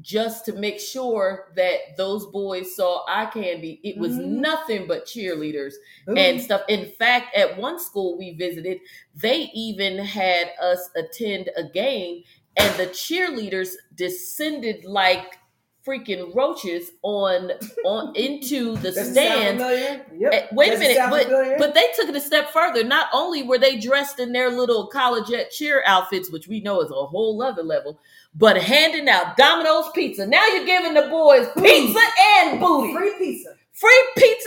[0.00, 4.26] just to make sure that those boys saw eye candy, it was Mhm.
[4.40, 6.18] nothing but cheerleaders Boom.
[6.18, 6.62] and stuff.
[6.68, 8.80] In fact, at one school we visited,
[9.14, 12.24] they even had us attend a game,
[12.56, 15.38] and the cheerleaders descended like
[15.86, 17.50] freaking roaches on
[17.84, 20.02] on into the Does it sound stand.
[20.18, 20.32] Yep.
[20.32, 21.56] Eh, Wait a Does it minute, but familiar?
[21.58, 22.84] but they took it a step further.
[22.84, 26.90] Not only were they dressed in their little collegeette cheer outfits, which we know is
[26.90, 27.98] a whole other level,
[28.34, 30.26] but handing out Domino's pizza.
[30.26, 32.00] Now you're giving the boys pizza
[32.38, 33.54] and booty, Free pizza.
[33.72, 34.43] free pizza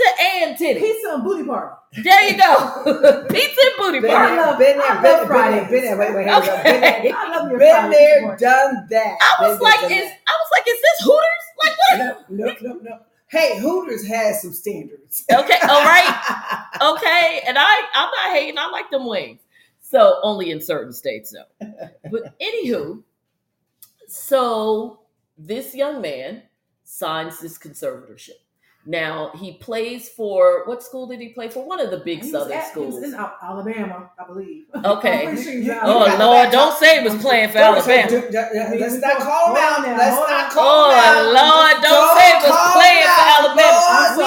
[0.65, 0.79] and titty.
[0.79, 1.75] Pizza and booty party.
[2.03, 3.25] There you go.
[3.29, 4.35] Pizza and booty Been party.
[4.35, 5.69] there, love- been there, I been love there, been there, Fridays.
[5.71, 5.97] been there.
[5.97, 6.47] Wait, wait, here we.
[6.47, 9.17] Been there, I love your been there, done that.
[9.21, 11.45] I was Been like, there, is I was like, is this Hooters?
[11.63, 12.29] Like what?
[12.31, 12.99] no, no, no, no.
[13.29, 15.23] Hey, Hooters has some standards.
[15.31, 16.63] Okay, all right.
[16.81, 17.41] Okay.
[17.47, 19.41] And I I'm not hating, I like them wings.
[19.81, 21.67] So only in certain states though.
[22.11, 23.01] But anywho,
[24.07, 25.01] so
[25.37, 26.43] this young man
[26.83, 28.37] signs this conservatorship.
[28.89, 31.65] Now he plays for what school did he play for?
[31.67, 33.03] One of the big He was southern at- he was schools.
[33.03, 34.63] in Alabama, I believe.
[34.85, 35.27] Okay.
[35.27, 36.17] I'm pretty sure he's You- in you Oh got Alabama.
[36.17, 38.07] the Lord, don't say he was playing for Alabama.
[38.09, 39.83] Let's not call him out.
[39.83, 41.19] Hold on, Let's not oh, call him out.
[41.19, 43.75] Oh Lord, don't say he was playing him for Alabama.
[43.75, 43.91] Lord.
[43.91, 44.23] I'm We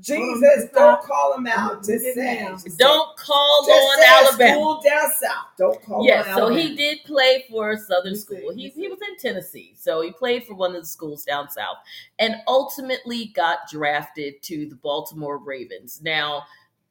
[0.00, 1.72] Jesus, Hold don't call them out.
[1.74, 2.48] Hold Just say.
[2.78, 4.52] Don't call say- just on say Alabama.
[4.54, 5.46] School down south.
[5.56, 6.60] Don't call Yes, on so Alabama.
[6.60, 8.52] he did play for a Southern School.
[8.54, 11.76] He he was in Tennessee, so he played for one of the schools down south,
[12.18, 16.00] and ultimately got drafted to the Baltimore Ravens.
[16.02, 16.42] Now,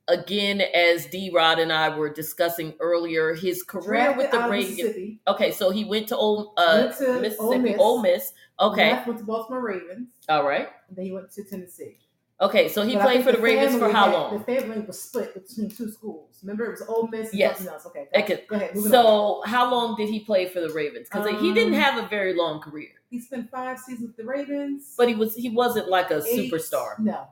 [0.07, 1.29] again, as D.
[1.33, 5.17] Rod and I were discussing earlier, his career Drafted with the Ravens.
[5.27, 7.79] Okay, so he went to Ole, uh, Went to Ole Mississippi, Miss.
[7.79, 8.33] Ole Miss.
[8.59, 10.07] Okay, Left, went to Baltimore Ravens.
[10.29, 10.69] all right.
[10.87, 11.97] And then he went to Tennessee.
[12.43, 14.38] Okay, so he But played for the Ravens for how had- long?
[14.38, 16.39] The family was split between two schools.
[16.43, 17.58] Remember, it was Ole Miss and Yes.
[17.58, 17.86] something else.
[17.88, 18.08] Okay.
[18.15, 18.75] Okay, Go ahead.
[18.75, 19.03] moving on.
[19.03, 21.08] So, how long did he play for the Ravens?
[21.10, 24.25] Because he didn't Um, have a very long career, he spent five seasons with the
[24.25, 24.93] Ravens.
[24.97, 26.99] but he was he wasn't like a Eight- superstar.
[26.99, 27.27] No.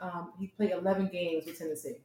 [0.00, 1.98] Um, he played 11 games with Tennessee.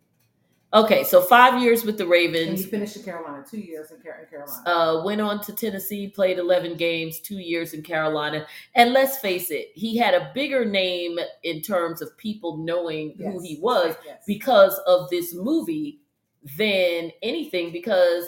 [0.74, 4.20] Okay, so five years with the And he finished in Carolina, two years in, Car-
[4.24, 4.70] in Carolina.
[4.70, 8.46] Uh, went on to Tennessee, played 11 games, two years in Carolina.
[8.76, 13.40] And let's face it, he had a bigger name in terms of people knowing who
[13.42, 14.24] he was Yes.
[14.28, 16.02] because of this movie
[16.58, 18.26] than anything because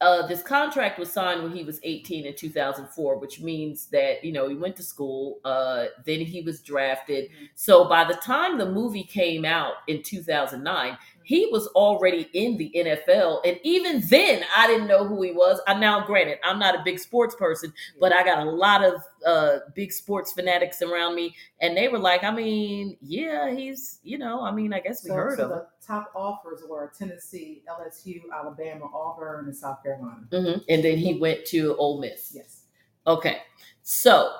[0.00, 4.32] uh, this contract was signed when he was 18 in 2004 which means that you
[4.32, 7.48] know he went to school uh, then he was drafted Mhm.
[7.54, 12.70] so by the time the movie came out in 2009 he was already in the
[12.74, 16.74] NFL and even then I didn't know who he was I now granted I'm not
[16.74, 21.14] a big sports person but I got a lot of uh, big sports fanatics around
[21.14, 25.04] me and they were like I mean yeah he's you know I mean I guess
[25.04, 29.56] we so, heard so of him the top offers were Tennessee, LSU, Alabama, Auburn, and
[29.56, 30.22] South Carolina.
[30.30, 32.32] hmm And then he went to Ole Miss.
[32.34, 32.62] Yes.
[33.06, 33.38] Okay.
[33.82, 34.32] So,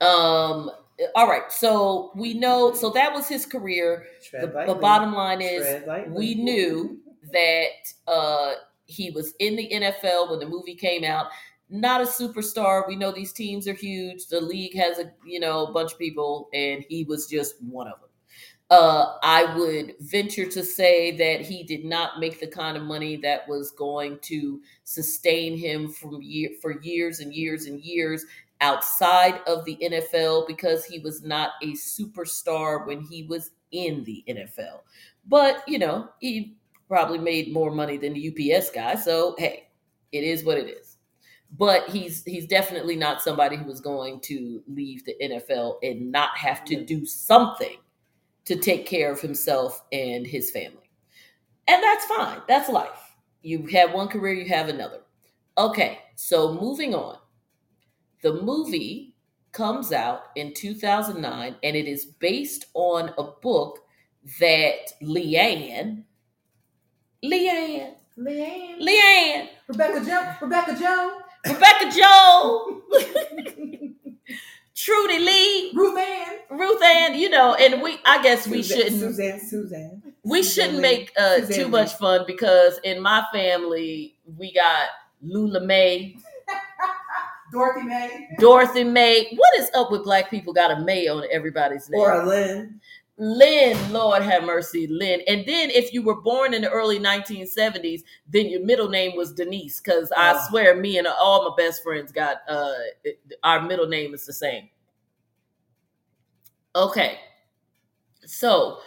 [0.00, 0.70] um,
[1.14, 1.50] all right.
[1.50, 2.72] So we know.
[2.74, 4.06] So that was his career.
[4.32, 6.98] The, the bottom line is we knew
[7.32, 8.54] that uh,
[8.86, 11.26] he was in the NFL when the movie came out.
[11.68, 12.86] Not a superstar.
[12.88, 14.26] We know these teams are huge.
[14.26, 17.86] The league has a you know a bunch of people, and he was just one
[17.86, 18.08] of them.
[18.70, 23.16] Uh, I would venture to say that he did not make the kind of money
[23.16, 28.24] that was going to sustain him from year for years and years and years
[28.60, 34.24] outside of the NFL because he was not a superstar when he was in the
[34.28, 34.80] NFL.
[35.26, 36.56] But you know, he
[36.88, 39.68] probably made more money than the UPS guy, so hey,
[40.12, 40.96] it is what it is.
[41.56, 46.36] But he's he's definitely not somebody who was going to leave the NFL and not
[46.36, 47.78] have to do something
[48.44, 50.90] to take care of himself and his family.
[51.68, 52.40] And that's fine.
[52.48, 53.14] That's life.
[53.42, 55.00] You have one career, you have another.
[55.56, 57.18] Okay, so moving on.
[58.22, 59.14] The movie
[59.52, 63.80] comes out in 2009 and it is based on a book
[64.38, 66.04] that Leanne,
[67.24, 68.78] Leanne, Leanne.
[68.80, 70.34] Leanne, Rebecca Joe.
[70.42, 71.20] Rebecca Joe.
[71.46, 72.82] Rebecca Joe,
[74.76, 76.38] Trudy Lee, Ruth Ann.
[76.50, 80.02] Ruth Ann, you know, and we I guess we shouldn't Suzanne, Suzanne.
[80.22, 84.88] we shouldn't make uh, too much fun because in my family we got
[85.22, 86.16] Lula May,
[87.52, 88.28] Dorothy May.
[88.38, 89.34] Dorothy May.
[89.36, 92.00] What is up with black people got a May on everybody's name?
[92.00, 92.80] Or a Lynn.
[93.22, 95.20] Lynn, Lord have mercy, Lynn.
[95.28, 99.32] And then if you were born in the early 1970s, then your middle name was
[99.32, 99.78] Denise.
[99.80, 100.46] Because I Oh.
[100.48, 102.72] swear, me and all my best friends got uh
[103.42, 104.70] our middle name is the same.
[106.74, 107.18] Okay.
[108.24, 108.78] So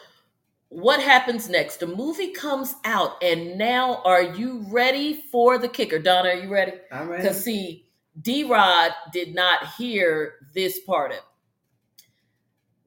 [0.70, 1.78] what happens next?
[1.78, 6.00] The movie comes out, and now are you ready for the kicker?
[6.00, 6.74] Donna, are you ready?
[6.92, 7.22] I'm ready.
[7.22, 7.83] Because see,
[8.22, 11.24] D Rod did not hear this part of it.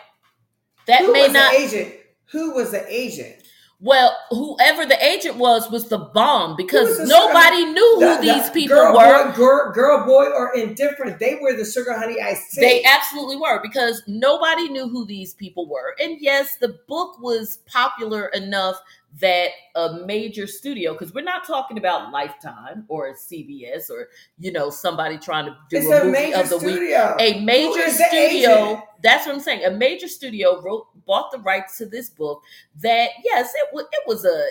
[0.85, 1.93] that Who may was not the agent?
[2.31, 3.43] Who was the agent?
[3.79, 8.49] Well, whoever the agent was was the bomb because the nobody knew who the these
[8.49, 9.29] people girl, were.
[9.29, 11.19] Boy, girl, girl, boy, or indifferent.
[11.19, 12.61] They were the sugar honey iced tea.
[12.61, 15.95] They absolutely were because nobody knew who these people were.
[15.99, 18.81] And yes, the book was popular enough
[19.19, 24.69] that a major studio, because we're not talking about Lifetime or CBS or you know
[24.69, 26.75] somebody trying to do It's a movie major of the week.
[26.75, 27.15] studio.
[27.19, 28.83] A major studio.
[29.01, 29.65] That's what I'm saying.
[29.65, 32.41] A major studio wrote bought the rights to this book.
[32.81, 34.45] That yes, it was it was a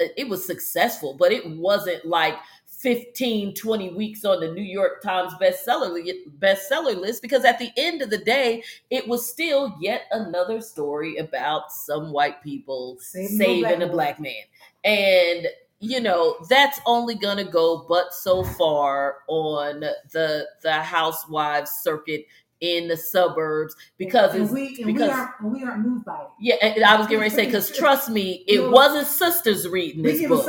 [0.00, 2.34] it was successful, but it wasn't like
[2.78, 6.00] 15, 20 weeks on the New York Times bestseller
[6.38, 11.16] bestseller list because at the end of the day, it was still yet another story
[11.16, 14.44] about some white people Saving saving, a black a black man.
[14.84, 15.48] And
[15.80, 19.80] you know, that's only gonna go but so far on
[20.12, 22.26] the the housewives circuit
[22.60, 26.04] in the suburbs because and it's we and because we aren't and we aren't moved
[26.04, 26.28] by it.
[26.40, 28.70] yeah, and I was getting ready to say because trust me, it No.
[28.70, 30.48] wasn't sisters reading this book,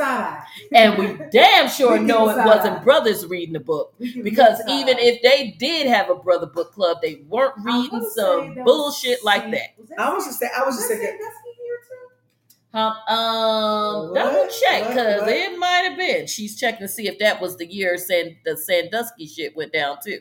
[0.72, 4.28] and we damn sure We know it wasn't brothers reading the book We give a
[4.30, 8.64] because even if they did have a brother book club, they weren't reading some that
[8.64, 9.74] was bullshit like Sam- that.
[9.98, 12.78] I was just saying, I was was just that thinking, Sandusky here too?
[12.78, 14.14] Um, um What?
[14.14, 16.26] double check because it might have been.
[16.26, 19.98] She's checking to see if that was the year San, the Sandusky shit went down
[20.04, 20.20] too.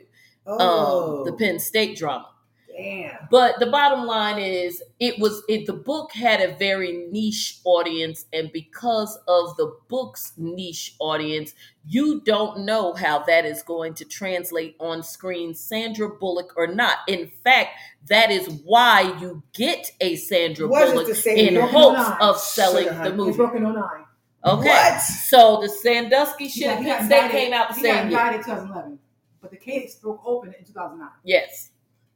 [0.60, 2.28] Oh, Um, the Penn State drama.
[2.76, 3.28] damn.
[3.30, 5.66] But the bottom line is, it was it.
[5.66, 11.54] The book had a very niche audience, and because of the book's niche audience,
[11.86, 17.00] you don't know how that is going to translate on screen, Sandra Bullock or not.
[17.08, 17.72] In fact,
[18.08, 23.14] that is why you get a Sandra Was Bullock in hopes of selling Sugar the
[23.16, 23.36] movie.
[23.38, 24.06] broken on nine.
[24.46, 25.02] Okay, What?
[25.02, 28.10] so the Sandusky shit got- at he Penn got State indicted- came out the same
[28.10, 28.20] year.
[28.38, 29.00] 2011,
[29.42, 31.10] but the case broke open in 2009.
[31.24, 31.72] Yes.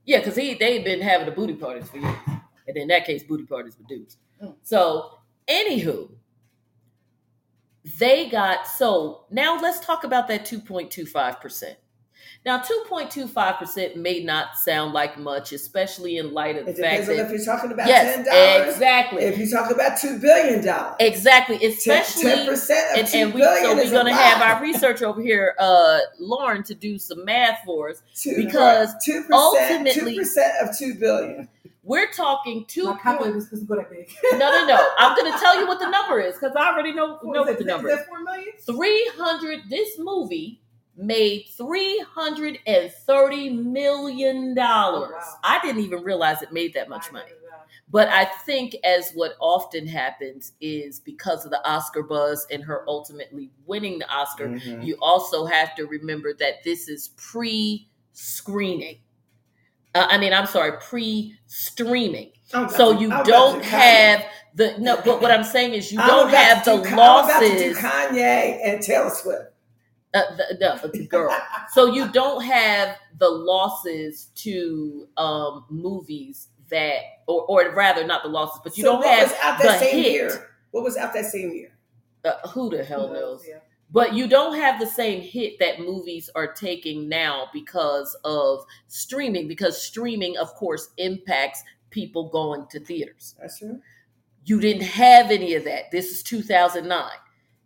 [0.06, 2.16] Yeah, because he they've been having the booty parties for years.
[2.68, 4.18] And in that case, booty parties with dudes.
[4.42, 4.56] Mm.
[4.64, 6.10] So, anywho,
[8.00, 11.76] they got so now let's talk about that 2.25%.
[12.46, 17.10] Now, 2.25% may not sound like much, especially in light of the It fact depends
[17.10, 18.74] on that if you're talking about yes, ten dollars.
[18.74, 22.24] exactly, If you're talking about two billion dollars, exactly, Especially.
[22.24, 25.06] ten especially percent of and, two and we billion so we're gonna have our researcher
[25.06, 28.02] over here, uh, Lauren, to do some math for us.
[28.16, 29.34] Two- because two percent, two
[30.02, 31.48] ultimately- percent of 2 billion.
[31.86, 32.86] We're talking two.
[32.86, 34.10] My calculator doesn't go that big.
[34.34, 34.90] No, no, no.
[35.00, 37.48] I'm going to tell you what the number is because I already know, know Is
[37.50, 38.00] what the number is is.
[38.00, 38.54] that four million?
[38.66, 40.62] 300, this movie
[40.96, 44.56] made $330 million.
[44.56, 45.12] wow.
[45.44, 47.32] I didn't even realize it made that much I money.
[47.50, 47.66] that.
[47.90, 52.84] But I think, as what often happens, is because of the Oscar buzz and her
[52.88, 54.86] ultimately winning the Oscar, Mhm.
[54.86, 59.00] you also have to remember that this is pre screening.
[59.96, 62.32] Uh, I mean, I'm sorry, pre streaming.
[62.54, 64.26] I'm So you I'm don't to have
[64.56, 64.98] the no.
[65.04, 67.26] But what I'm saying is you I'm don't about have to the do, Ka- I'm
[67.26, 67.76] about to do.
[67.76, 69.53] Kanye and Taylor Swift.
[70.14, 71.36] Uh, the, no, the girl.
[71.72, 76.98] So you don't have the losses to um, movies that,
[77.28, 79.80] or, or rather, not the losses, but you So don't what have was out that
[79.80, 80.12] the same hit.
[80.12, 80.50] year?
[80.72, 81.72] What was out that same year?
[82.24, 83.44] Uh, who the hell knows?
[83.48, 83.60] Yeah.
[83.92, 89.48] But you don't have the same hit that movies are taking now because of streaming.
[89.48, 93.36] Because streaming, of course, impacts people going to theaters.
[93.40, 93.80] That's true.
[94.46, 95.92] You didn't have any of that.
[95.92, 97.10] This is 2009.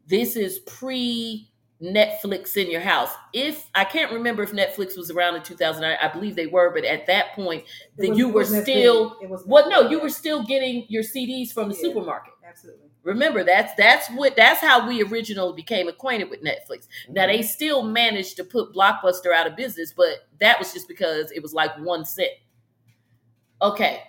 [0.05, 1.49] This is pre
[1.81, 3.11] Netflix in your house.
[3.33, 6.83] If I can't remember if Netflix was around in 2009, I believe they were, but
[6.83, 7.65] at that point,
[7.97, 9.23] Then you were still- big.
[9.23, 11.81] It was well, no, you were still getting your CDs from the Yeah.
[11.81, 12.33] supermarket.
[12.47, 12.85] absolutely.
[13.03, 16.87] Remember, that's that's what that's how we originally became acquainted with Netflix.
[17.07, 17.37] Now mm-hmm.
[17.37, 21.41] they still managed to put Blockbuster out of business, but that was just because it
[21.41, 22.31] was like one cent.
[23.61, 24.01] Okay,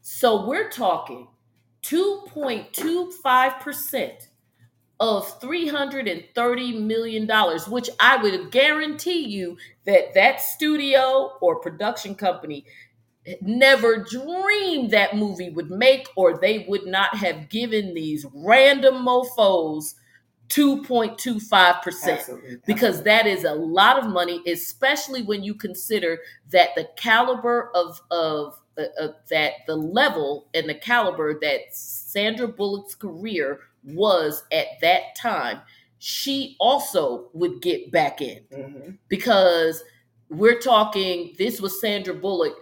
[0.00, 1.28] so we're talking
[1.82, 4.28] 2.25%
[5.00, 7.28] of $330 million,
[7.68, 12.64] which I would guarantee you that that studio or production company
[13.40, 19.94] never dreamed that movie would make, or they would not have given these random mofos
[20.48, 22.58] 2.25% Absolutely.
[22.66, 26.18] because that is a lot of money, especially when you consider
[26.50, 32.48] that the caliber of of uh, uh, that the level and the caliber that Sandra
[32.48, 35.60] Bullock's career was at that time.
[35.98, 38.98] She also would get back in Mhm.
[39.08, 39.82] because
[40.30, 41.34] we're talking.
[41.38, 42.56] This was Sandra Bullock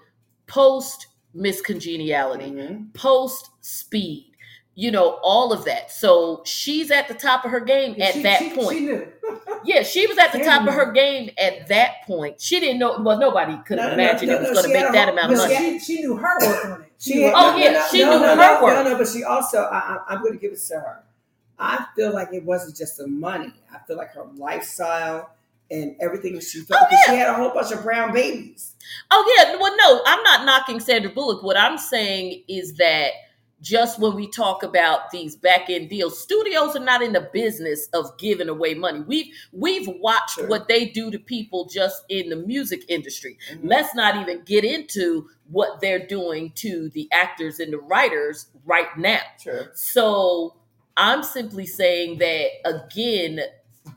[0.46, 2.92] post Miss Congeniality Mhm.
[2.92, 4.26] post speed
[4.74, 8.22] you know all of that so she's at the top of her game at she-
[8.22, 9.06] that she- point She knew.
[9.64, 12.98] yeah she was at the top of her game at that point she didn't know
[13.00, 15.08] well nobody could No, have no, imagined no, it was no, going to make that
[15.08, 16.92] whole- amount of money she, she knew her work on it.
[16.98, 18.74] She, knew her Oh, yeah, no, she no, knew no, her no, work.
[18.84, 21.02] No, no, but she also, I, I'm going to give it to her.
[21.60, 23.52] I feel like it wasn't just the money.
[23.72, 25.34] I feel like her lifestyle
[25.70, 26.80] and everything she felt.
[26.82, 27.12] Oh, because yeah.
[27.12, 28.74] She had a whole bunch of brown babies.
[29.12, 33.12] oh yeah well no i'm not knocking sandra bullock what i'm saying is that
[33.60, 36.18] just when we talk about these back end deals.
[36.18, 39.00] Studios are not in the business of giving away money.
[39.06, 40.48] We've we've watched Sure.
[40.48, 43.36] what they do to people just in the music industry.
[43.52, 43.60] Mhm.
[43.64, 48.96] Let's not even get into what they're doing to the actors and the writers right
[48.96, 49.20] now.
[49.38, 49.70] Sure.
[49.74, 50.54] So
[51.00, 53.40] I'm simply saying that again,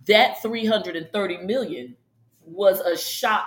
[0.07, 1.97] that 330 million
[2.45, 3.45] was a shock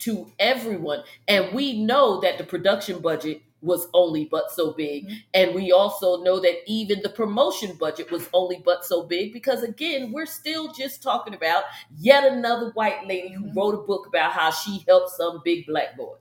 [0.00, 1.02] to everyone.
[1.26, 5.08] And we know that the production budget was only but so big.
[5.08, 5.16] Mhm.
[5.34, 9.62] And we also know that even the promotion budget was only but so big because,
[9.62, 11.64] again, we're still just talking about
[11.98, 13.56] yet another white lady who Mhm.
[13.56, 16.14] wrote a book about how she helped some big black boy.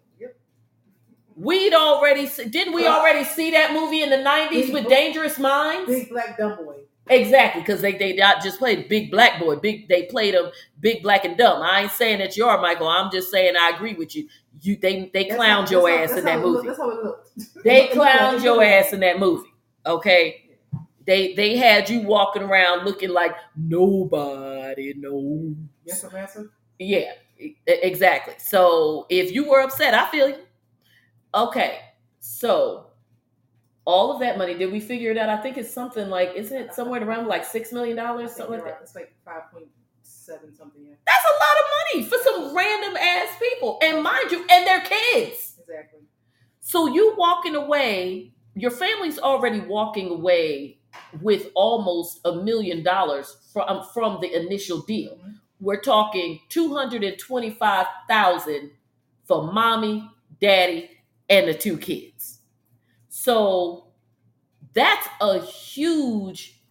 [1.38, 4.88] We'd already didn't we already see that movie in the 90s with.
[4.90, 5.88] Dangerous Minds?
[5.90, 6.78] Big black dumb boy.
[7.10, 9.56] Exactly, because they they not just played Big Black Boy.
[9.56, 10.48] Big they played him
[10.82, 11.62] Big Black and Dumb.
[11.62, 12.90] I ain't saying that you are Michael.
[12.90, 14.28] I'm just saying I agree with you.
[14.62, 16.68] You they they That's clowned how- your how- ass in that look- movie.
[16.68, 17.30] That's how it looked.
[17.64, 19.48] They clowned your ass in that movie.
[19.86, 20.44] Okay.
[21.06, 25.54] They they had you walking around looking like nobody knows.
[25.86, 26.50] Yes, sir, massive.
[26.80, 27.14] Yeah,
[27.66, 28.34] exactly.
[28.40, 30.36] So if you were upset, I feel you.
[31.38, 31.80] Okay,
[32.20, 32.88] so
[33.86, 35.30] all of that money, did we figure it out?
[35.30, 38.66] I think it's something like, isn't it somewhere around like six million dollars, something like
[38.66, 38.80] that?
[38.84, 39.68] It's like five point
[40.04, 40.84] seven something.
[40.86, 40.96] Yeah.
[41.06, 44.82] That's a lot of money for some random ass people, and mind you, and their
[44.82, 45.56] kids.
[45.60, 46.02] Exactly.
[46.60, 50.80] So you walking away, your family's already walking away
[51.22, 55.16] with almost a million dollars from from the initial deal.
[55.18, 55.36] Mhm.
[55.60, 58.72] we're talking 225,000
[59.26, 60.10] for mommy,
[60.42, 60.90] daddy,
[61.30, 62.40] and the two kids.
[63.10, 63.88] So
[64.74, 66.62] that's a huge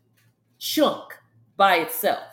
[0.58, 1.14] chunk
[1.56, 2.24] by itself.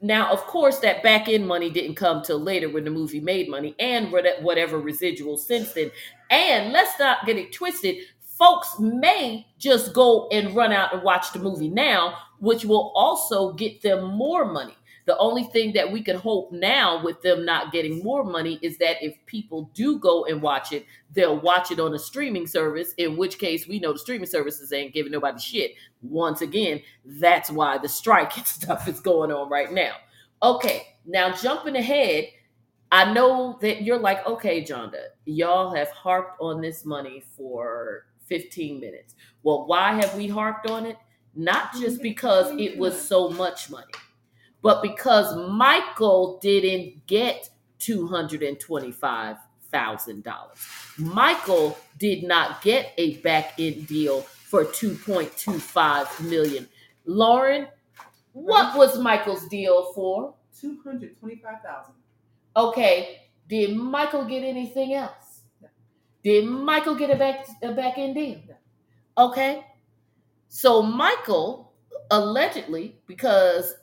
[0.00, 3.48] Now, of course, that back end money didn't come till later when the movie made
[3.48, 5.92] money and whatever residual since then.
[6.28, 7.96] And let's not get it twisted.
[8.20, 13.52] Folks may just go and run out and watch the movie now, which will also
[13.52, 14.74] get them more money.
[15.04, 18.78] The only thing that we can hope now with them not getting more money is
[18.78, 22.94] that if people do go and watch it, they'll watch it on a streaming service,
[22.98, 25.72] in which case we know the streaming services ain't giving nobody shit.
[26.02, 29.94] Once again, that's why the strike and stuff is going on right now.
[30.42, 32.26] Okay, now jumping ahead,
[32.92, 38.80] I know that you're like, okay, Jonda, y'all have harped on this money for 15
[38.80, 39.14] minutes.
[39.42, 40.96] Well, why have we harped on it?
[41.34, 43.92] Not just because it was so much money
[44.62, 47.50] but because Michael didn't get
[47.80, 49.38] $225,000.
[50.98, 56.68] Michael did not get a back end deal for 2.25 million.
[57.04, 57.66] Lauren,
[58.32, 60.34] what was Michael's deal for?
[60.58, 61.94] Two hundred twenty-five thousand.
[62.56, 65.40] Okay, did Michael get anything else?
[65.60, 65.68] No.
[66.22, 68.38] Did Michael get a back a back end deal?
[68.48, 69.26] No.
[69.26, 69.64] Okay.
[70.48, 71.72] So Michael
[72.10, 73.74] allegedly, because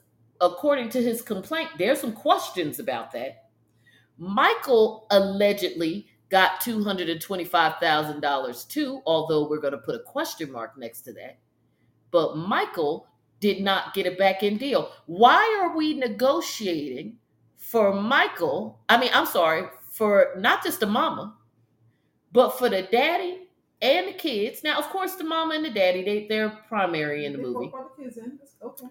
[0.41, 3.49] according to his complaint, there's some questions about that.
[4.17, 11.13] Michael allegedly got $225,000 too, although we're going to put a question mark next to
[11.13, 11.39] that.
[12.11, 13.07] But Michael
[13.39, 14.91] did not get a back end deal.
[15.05, 17.17] Why are we negotiating
[17.57, 18.79] for Michael?
[18.89, 21.35] I mean, I'm sorry, for not just the mama,
[22.31, 23.47] but for the daddy
[23.81, 24.63] and the kids.
[24.63, 27.69] Now, of course, the mama and the daddy, they, they're primary in the movie.
[27.69, 28.19] brought the kids
[28.61, 28.85] okay.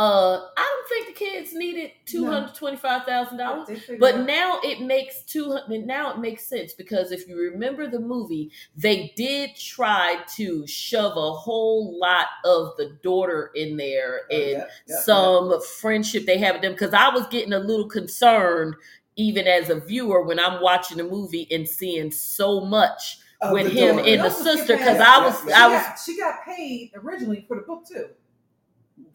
[0.00, 3.68] Uh, I don't think the kids needed two hundred twenty-five thousand dollars.
[3.98, 5.84] But now it makes two hundred.
[5.84, 11.18] Now it makes sense because if you remember the movie, they did try to shove
[11.18, 16.38] a whole lot of the daughter in there Oh, and yeah, yeah, some friendship they
[16.38, 16.72] have with them.
[16.72, 18.76] Because I was getting a little concerned,
[19.16, 23.18] even as a viewer, when I'm watching the movie and seeing so much.
[23.42, 24.08] Of with him daughter.
[24.08, 24.76] in the sister.
[24.76, 24.98] Because.
[24.98, 26.04] I was, she I was.
[26.04, 28.08] she got paid originally for the book too.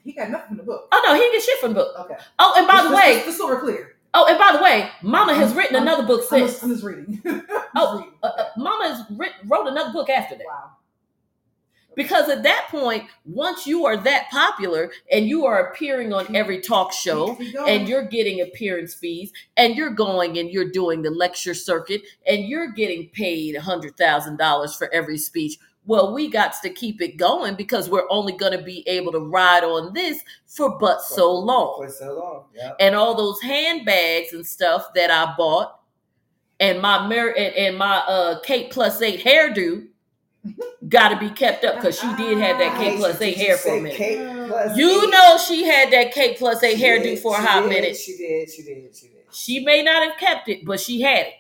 [0.06, 0.88] He got nothing from the book.
[0.94, 1.96] Oh no, he didn't get shit from the book.
[2.00, 2.16] Okay.
[2.40, 3.96] Oh, and by the Just- way, just, so we're clear.
[4.14, 6.52] oh, and by the way, Mama has I'm- written I'm- another book I'm since.
[6.52, 7.22] just, I'm just reading.
[7.26, 8.14] I'm just Oh, reading.
[8.24, 10.46] uh, uh, Mama has writ- wrote another book after that.
[10.48, 10.70] wow.
[11.96, 16.60] Because at that point, once you are that popular and you are appearing on every
[16.60, 21.54] talk show and you're getting appearance fees and you're going and you're doing the lecture
[21.54, 27.18] circuit and you're getting paid $100,000 for every speech, well, we got to keep it
[27.18, 31.32] going because we're only going to be able to ride on this for but so
[31.32, 31.84] long.
[31.84, 32.44] For so long.
[32.56, 32.74] Yeah.
[32.80, 35.80] And all those handbags and stuff that I bought
[36.60, 39.88] and my Mer- and, and my uh Kate plus eight hairdo
[40.90, 43.58] got to be kept up because she did have that Kate Hey, plus eight hair
[43.58, 44.00] for a minute.
[44.78, 45.10] You eight?
[45.10, 47.98] know she had that Kate plus eight She hairdo did, for a hot did, minute.
[47.98, 48.50] She did.
[48.50, 48.96] She did.
[48.96, 49.16] She did.
[49.32, 51.34] She may not have kept it, but she had it.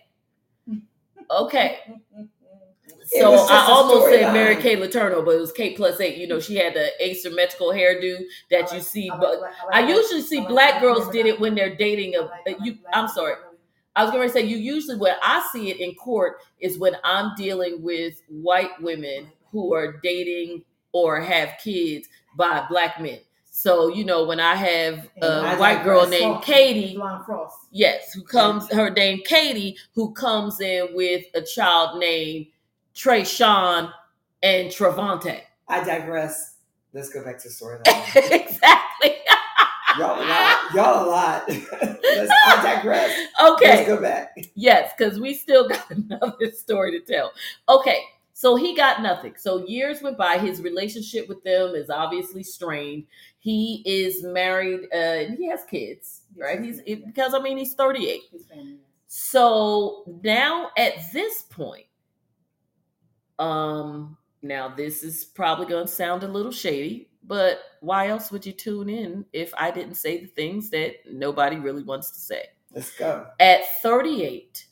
[1.32, 1.80] Okay.
[3.06, 4.34] So I almost said.
[4.34, 6.18] Mary Kay Letourneau, but it was Kate plus eight.
[6.18, 8.18] You know, she had the asymmetrical hairdo
[8.52, 9.40] that you see, but
[9.72, 12.30] I usually see black girls did it when they're dating a.
[12.64, 13.36] You, I'm sorry.
[13.96, 16.98] I was going to say you usually when I see it in court is when
[17.04, 23.20] I'm dealing with white women who are dating or have kids by black men.
[23.52, 27.00] So you know when I have a I white girl named Katie,
[27.72, 32.48] yes, who comes her name Katie, who comes in with a child named
[32.96, 33.92] Trey Sean
[34.42, 35.42] and Travante.
[35.68, 36.58] I digress.
[36.94, 38.16] Let's go back to storyline.
[38.32, 39.12] exactly.
[40.00, 40.74] Y'all a lot.
[40.74, 41.50] Y'all a lot.
[41.50, 43.28] Let's, I digress.
[43.44, 43.78] Okay.
[43.78, 44.36] Let's go back.
[44.56, 47.32] Yes, because we still got another story to tell.
[47.70, 48.02] Okay,
[48.34, 49.36] so he got nothing.
[49.38, 50.38] So years went by.
[50.38, 53.06] His relationship with them is obviously strained.
[53.40, 56.62] He is married uh, he has kids, right?
[56.62, 58.22] He's because I mean he's 38.
[58.32, 58.44] His.
[59.08, 61.86] So now at this point,
[63.40, 68.46] um, now this is probably going to sound a little shady, but why else would
[68.46, 72.44] you tune in if I didn't say the things that nobody really wants to say?
[72.72, 73.28] Let's go.
[73.40, 74.66] At 38,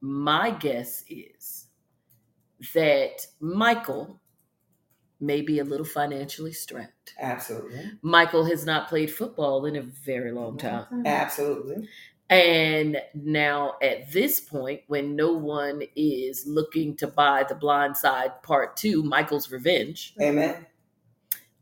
[0.00, 1.66] my guess is
[2.74, 4.20] that Michael
[5.20, 7.14] may be a little financially strapped.
[7.20, 7.92] Absolutely.
[8.02, 11.04] Michael has not played football in a very long time.
[11.06, 11.88] Absolutely.
[12.32, 18.42] And now, at this point, when no one is looking to buy The Blind Side
[18.42, 20.66] Part Two, Michael's Revenge, Amen.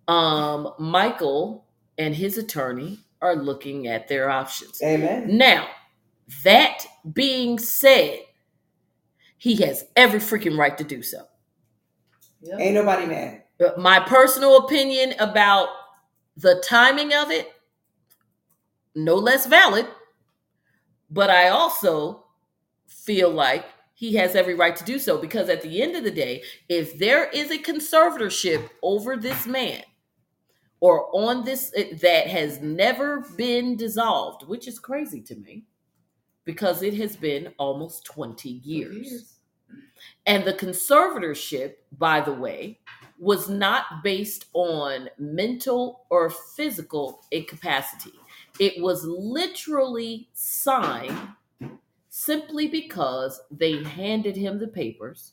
[0.06, 1.66] um, Michael
[1.98, 4.80] and his attorney are looking at their options.
[4.80, 5.36] Amen.
[5.36, 5.66] Now,
[6.44, 8.20] that being said,
[9.38, 11.24] he has every freaking right to do so.
[12.42, 12.60] Yep.
[12.60, 13.42] Ain't nobody mad.
[13.58, 15.68] But my personal opinion about
[16.36, 17.52] the timing of it,
[18.94, 19.88] no less valid,
[21.10, 22.24] but I also
[22.86, 26.10] feel like he has every right to do so because at the end of the
[26.10, 29.82] day, if there is a conservatorship over this man
[30.80, 35.64] or on this eh, that has never been dissolved, which is crazy to me
[36.44, 39.34] because it has been almost 20 years.
[40.26, 42.80] And the conservatorship, by the way,
[43.18, 48.12] was not based on mental or physical incapacity.
[48.58, 51.16] It was literally signed
[52.08, 55.32] simply because they handed him the papers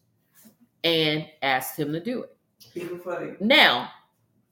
[0.84, 2.38] and asked him to do it.
[3.42, 3.90] Now,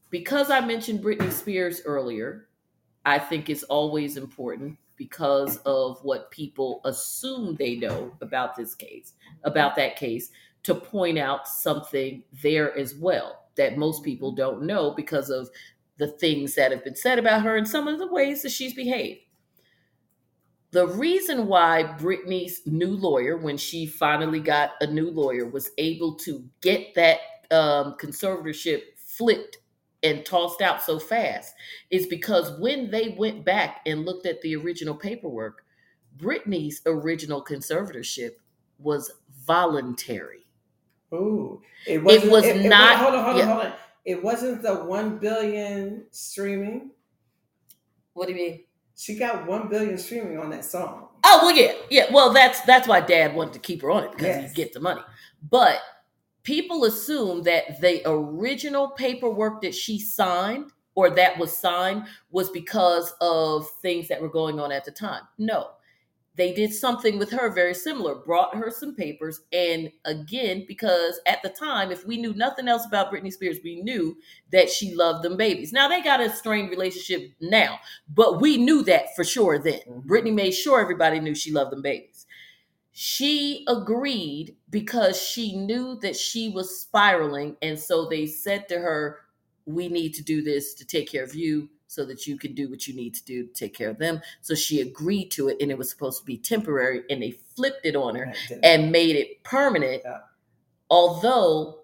[0.10, 2.48] because I mentioned Britney Spears earlier,
[3.06, 9.14] I think it's always important because of what people assume they know about this case,
[9.44, 10.32] about that case,
[10.64, 15.50] to point out something there as well that most people don't know because of
[15.98, 18.74] the things that have been said about her and some of the ways that she's
[18.74, 19.22] behaved.
[20.72, 26.16] The reason why Britney's new lawyer, when she finally got a new lawyer, was able
[26.16, 27.20] to get that
[27.52, 29.60] um, conservatorship flipped
[30.04, 31.54] and tossed out so fast
[31.90, 35.64] is because when they went back and looked at the original paperwork,
[36.18, 38.32] Britney's original conservatorship
[38.78, 39.12] was
[39.46, 40.46] voluntary.
[41.14, 41.62] Ooh.
[41.88, 43.46] It, wasn't, was it- it- hold on, hold on, yeah.
[43.46, 43.74] hold on.
[44.06, 46.92] It wasn't the one billion streaming.
[48.14, 48.64] What do you mean?
[48.96, 51.10] She got one billion streaming on that song.
[51.26, 52.06] Oh well, yeah, yeah.
[52.14, 54.50] Well, that's that's why Dad wanted to keep her on it because Yes.
[54.52, 55.02] he get the money.
[55.50, 55.80] But
[56.44, 63.14] people assume that the original paperwork that she signed or that was signed was because
[63.20, 65.24] of things that were going on at the time.
[65.38, 65.72] No,
[66.38, 68.16] they did something with her very similar.
[68.16, 72.86] Brought her some papers, and again, because at the time, if we knew nothing else
[72.86, 74.18] about Britney Spears, we knew
[74.52, 75.72] that she loved them babies.
[75.72, 77.80] Now they got a strained relationship now,
[78.14, 79.80] but we knew that for sure then.
[79.88, 80.06] Mhm.
[80.06, 82.26] Britney made sure everybody knew she loved them babies.
[82.92, 87.58] She agreed because she knew that she was spiraling.
[87.62, 89.20] And so they said to her,
[89.66, 92.70] We need to do this to take care of you so that you can do
[92.70, 94.22] what you need to do to take care of them.
[94.42, 97.86] So she agreed to it and it was supposed to be temporary and they flipped
[97.86, 98.34] it on her
[98.64, 100.02] and made it permanent.
[100.04, 100.20] Yeah.
[100.90, 101.80] Although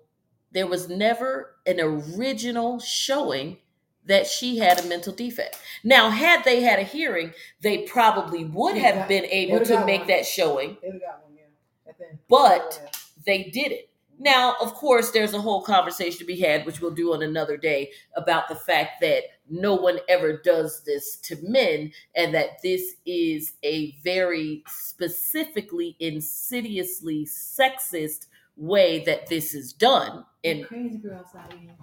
[0.52, 3.58] there was never an original showing
[4.06, 5.60] that she had a mental defect.
[5.84, 10.02] Now, had they had a hearing, they probably would have got- been able to make
[10.02, 10.08] one.
[10.08, 10.78] that showing.
[10.82, 11.00] One,
[11.36, 11.44] yeah.
[11.88, 12.18] At the.
[12.28, 13.90] But- They did it.
[14.18, 17.58] Now, of course, there's a whole conversation to be had, which we'll do on another
[17.58, 22.96] day, about the fact that no one ever does this to men, and that this
[23.06, 28.28] is a very specifically, insidiously sexist
[28.58, 30.26] way that this is done.
[30.46, 31.76] And crazy girl outside here.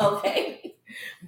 [0.00, 0.74] okay,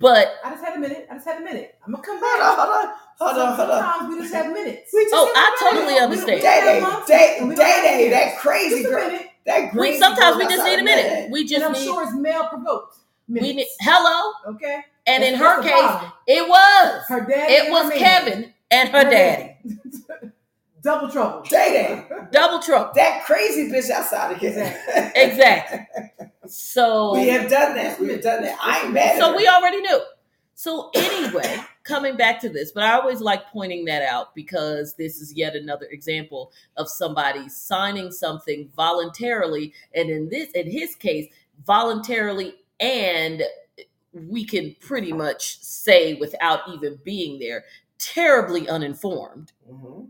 [0.00, 1.08] but I just had a minute.
[1.10, 1.76] I just had a minute.
[1.86, 2.58] I'm gonna come Hold back.
[2.58, 3.78] on, hold on, hold on, hold on.
[3.78, 4.90] Sometimes we just have minutes.
[4.94, 5.86] We just Oh, have I a minute.
[5.86, 6.36] totally understand.
[6.38, 7.38] we don't Day
[7.82, 9.08] Day, Day Day, that crazy Just girl.
[9.08, 9.26] minute.
[9.46, 11.04] That We crazy sometimes we just need a minute.
[11.12, 11.30] minute.
[11.30, 11.84] We And just I'm need.
[11.84, 12.98] sure it's male provoked.
[13.28, 14.32] we need hello.
[14.54, 14.84] Okay.
[15.06, 16.12] And in her case, problem.
[16.26, 17.04] it was.
[17.08, 17.52] her daddy.
[17.52, 17.98] It was her man.
[17.98, 19.56] Kevin and her daddy.
[20.82, 21.42] Double trouble.
[21.42, 22.92] Day Double trouble.
[22.94, 25.12] That crazy bitch outside again.
[25.16, 25.86] Exactly.
[26.46, 27.98] So we have done that.
[27.98, 28.58] We have done that.
[28.62, 29.36] I ain't mad at so her.
[29.36, 30.00] we already knew.
[30.54, 35.20] So anyway, coming back to this, but I always like pointing that out because this
[35.20, 41.32] is yet another example of somebody signing something voluntarily, and in this, in his case,
[41.66, 43.42] voluntarily, and
[44.14, 47.64] we can pretty much say without even being there,
[47.98, 50.08] terribly uninformed, Mhm.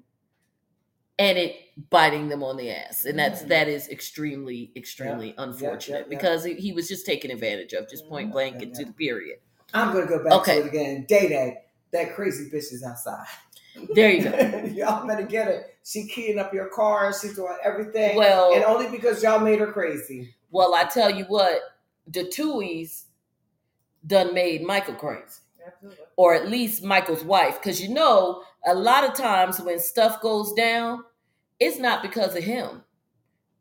[1.19, 1.57] and it
[1.91, 3.49] biting them on the ass, and that's Mhm.
[3.49, 6.09] that is extremely, extremely Yeah, unfortunate yeah, yeah.
[6.19, 8.33] because he was just taken advantage of, just point Mhm.
[8.33, 8.85] blank, yeah.
[8.85, 9.39] the period.
[9.73, 10.57] I'm gonna go back Okay.
[10.61, 11.05] to it again.
[11.09, 13.27] Day Day, that crazy bitch is outside.
[13.95, 14.31] There you go.
[14.75, 15.75] y'all better get it.
[15.85, 17.13] She keying up your car.
[17.13, 18.17] She's doing everything.
[18.17, 20.35] Well, and only because y'all made her crazy.
[20.51, 21.61] well, I tell you what,
[22.07, 23.04] the Tuohy's
[24.07, 26.05] done made Michael crazy, Absolutely.
[26.17, 30.53] or at least Michael's wife, because you know a lot of times when stuff goes
[30.55, 31.05] down,
[31.61, 32.83] it's not because of him,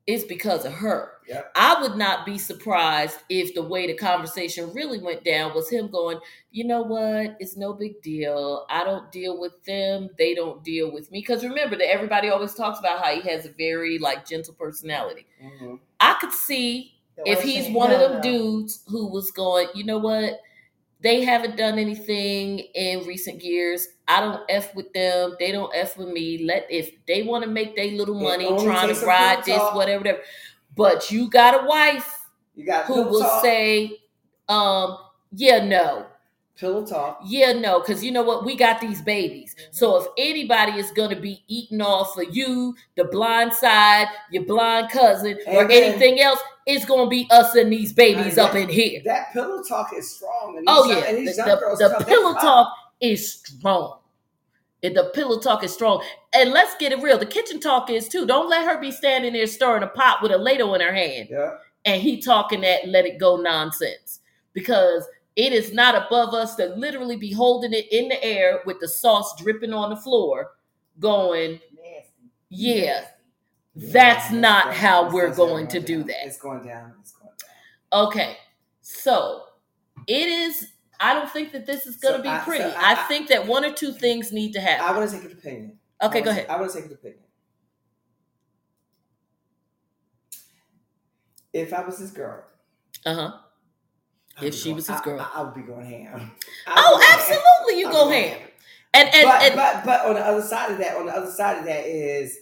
[0.07, 1.11] it's because of her.
[1.29, 1.51] Yep.
[1.55, 5.89] I would not be surprised if the way the conversation really went down was him
[5.89, 6.19] going,
[6.51, 8.65] you know what, it's no big deal.
[8.69, 11.19] I don't deal with them, they don't deal with me.
[11.21, 15.25] Because remember that everybody always talks about how he has a very like gentle personality.
[15.41, 15.79] Mhm.
[16.01, 16.92] I could see The
[17.25, 20.39] if he's saying, one of them no." dudes who was going, you know what?
[21.01, 23.87] They haven't done anything in recent years.
[24.07, 25.35] I don't f with them.
[25.39, 26.45] They don't f with me.
[26.45, 29.75] Let if they want to make their little It money trying to ride this, talk.
[29.75, 30.21] whatever, whatever.
[30.75, 32.21] But you got a wife
[32.55, 33.43] You got who will talk.
[33.43, 33.99] say,
[34.47, 34.97] um,
[35.33, 36.07] yeah, no,
[36.57, 37.19] pillow talk.
[37.25, 38.45] yeah, no, because you know what?
[38.45, 39.55] We got these babies.
[39.55, 39.67] Mm-hmm.
[39.71, 44.43] So if anybody is going to be eating off of you, the blind side, your
[44.45, 45.71] blind cousin, or Amen.
[45.71, 49.01] anything else, it's going to be us and these babies Now, up in here.
[49.03, 50.55] That pillow talk is strong.
[50.57, 53.99] And Oh yeah, and the, the- the pillow talk is strong.
[54.83, 56.03] And the pillow talk is strong.
[56.33, 57.17] And let's get it real.
[57.17, 58.25] The kitchen talk is too.
[58.25, 61.29] Don't let her be standing there stirring a pot with a ladle in her hand
[61.31, 61.55] Yeah.
[61.85, 64.19] and he talking that let it go nonsense.
[64.51, 68.79] Because it is not above us to literally be holding it in the air with
[68.79, 70.51] the sauce dripping on the floor,
[70.99, 72.11] going, Nasty.
[72.49, 73.05] yeah,
[73.75, 76.25] that's not how we're going to do that.
[76.27, 76.93] It's going down.
[77.01, 77.31] It's going
[77.91, 78.05] down.
[78.07, 78.37] Okay,
[78.81, 79.43] so
[80.07, 80.67] it is.
[80.99, 82.63] I don't think that this is going to So be I- so pretty.
[82.63, 84.85] I- I, think that one or two things need to happen.
[84.85, 85.79] I want to take an opinion.
[86.01, 86.47] okay, go ahead.
[86.49, 87.19] I want to take an opinion.
[91.51, 92.43] If I was this girl,
[93.05, 93.37] Uh huh.
[94.37, 95.19] I would If she go- was his girl.
[95.19, 96.31] I, I would be going ham.
[96.67, 97.19] I oh, would Oh, go ham.
[97.19, 98.39] absolutely, you I go would ham.
[98.95, 101.31] And and, but, and but but on the other side of that, on the other
[101.31, 102.37] side of that is,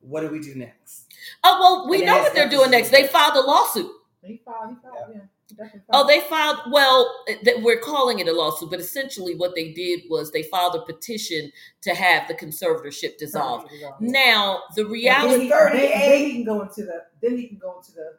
[0.00, 1.06] what do we do next?
[1.42, 2.90] oh well, we and know what they're doing next.
[2.90, 3.90] They filed a lawsuit.
[4.22, 4.70] He filed.
[4.70, 4.96] He filed.
[5.14, 5.20] Yeah.
[5.48, 6.58] He definitely Oh, they filed.
[6.70, 10.74] Well, th- we're calling it a lawsuit, but essentially what they did was they filed
[10.74, 11.50] a petition
[11.82, 13.68] to have the conservatorship dissolved.
[13.70, 14.00] Dissolved.
[14.02, 15.80] Now, the Then reality, he, 38.
[15.80, 17.02] then, then he can go into the.
[17.22, 18.14] Then he can go into the.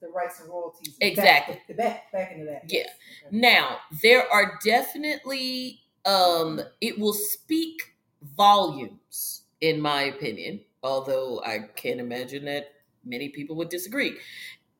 [0.00, 0.96] The rights and royalties.
[1.00, 1.54] Exactly.
[1.54, 2.62] Back, the back, back into that.
[2.66, 2.82] Yeah.
[3.26, 3.36] Okay.
[3.36, 7.94] now there are definitely um it will speak
[8.36, 12.68] volumes in my opinion although i can't imagine that
[13.04, 14.16] many people would disagree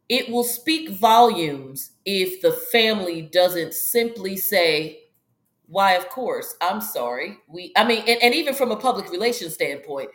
[0.08, 5.00] it will speak volumes if the family doesn't simply say
[5.66, 9.54] why of course i'm sorry we i mean and, and even from a public relations
[9.54, 10.08] standpoint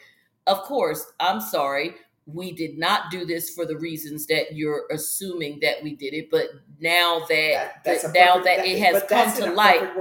[0.47, 1.95] of course i'm sorry
[2.25, 6.29] we did not do this for the reasons that you're assuming that we did it
[6.31, 6.47] but
[6.79, 9.93] now that, That- that's a that now that it has come to light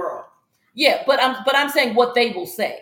[0.73, 2.79] yeah, but I'm but I'm saying what they will say.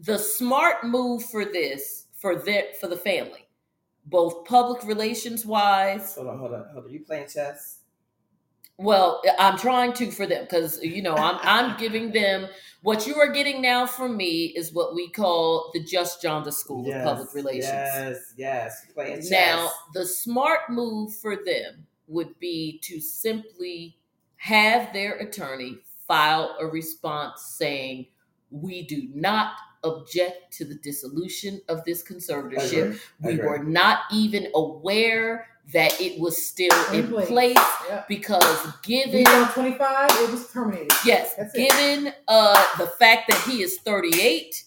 [0.00, 3.46] The smart move for this for their for the family,
[4.06, 6.16] both public relations wise.
[6.16, 6.90] Hold on, hold on, hold on.
[6.90, 7.81] You playing chess?
[8.82, 12.48] Well, I'm trying to for them because you know I'm I'm giving them
[12.82, 16.92] what you are getting now from me is what we call the Just Jonda School
[16.92, 17.62] of Public Relations.
[17.62, 18.86] Yes, yes.
[18.92, 19.22] Playing.
[19.30, 23.96] Now, the smart move for them would be to simply
[24.36, 25.78] have their attorney
[26.08, 28.06] file a response saying,
[28.50, 29.52] We do not
[29.84, 32.98] object to the dissolution of this conservatorship.
[33.20, 37.28] We were not even aware that it was still in, In place.
[37.28, 37.56] place,
[37.88, 38.04] Yeah.
[38.08, 40.10] because given 25.
[40.10, 40.92] It was terminated.
[41.04, 41.70] Yes, That's it.
[41.70, 44.64] given uh, the fact that he is 38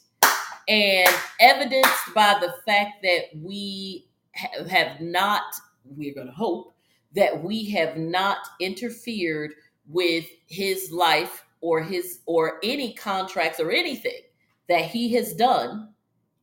[0.68, 5.44] and evidenced by the fact that we ha- have not,
[5.86, 6.74] we're going to hope
[7.14, 9.52] that we have not interfered
[9.88, 14.22] with his life or his or any contracts or anything
[14.68, 15.90] that he has done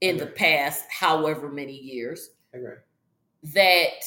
[0.00, 2.74] in the past however many years Agree.
[3.54, 4.02] that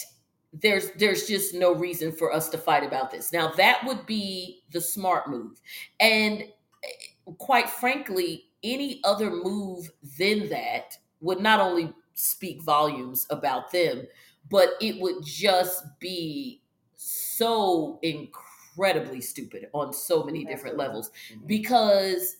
[0.61, 3.33] there's there's just no reason for us to fight about this.
[3.33, 5.61] Now that would be the smart move.
[5.99, 6.43] And
[6.83, 14.03] eh, quite frankly, any other move than that would not only speak volumes about them,
[14.49, 16.61] but it would just be
[16.95, 21.47] so incredibly stupid on so many different levels Mhm.
[21.47, 22.37] because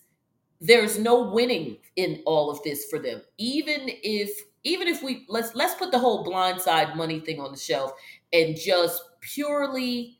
[0.60, 5.54] there's no winning in all of this for them even if even if we let's
[5.54, 7.92] let's put the whole blindside money thing on the shelf
[8.32, 10.18] and just purely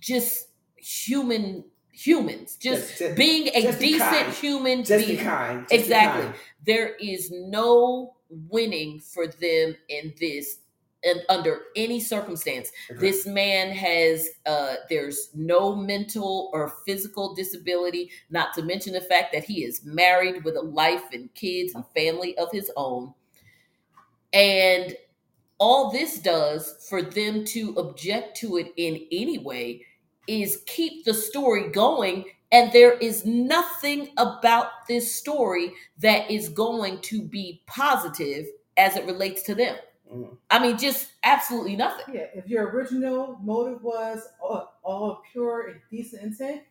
[0.00, 5.24] just human humans just Just- just- being a just be decent human Just be being
[5.24, 5.60] kind.
[5.62, 6.34] Just be exactly kind.
[6.64, 10.58] there is no winning for them in this
[11.06, 12.70] and under any circumstance.
[12.90, 19.32] This man has uh there's no mental or physical disability not to mention the fact
[19.32, 23.14] that he is married with a life and kids and family of his own.
[24.32, 24.96] And
[25.58, 29.86] all this does for them to object to it in any way
[30.26, 37.00] is keep the story going and there is nothing about this story that is going
[37.00, 38.46] to be positive
[38.76, 39.76] as it relates to them
[40.12, 40.36] Mhm.
[40.50, 45.80] i mean just absolutely nothing Yeah, if your original motive was all, all pure and
[45.90, 46.62] decent intent,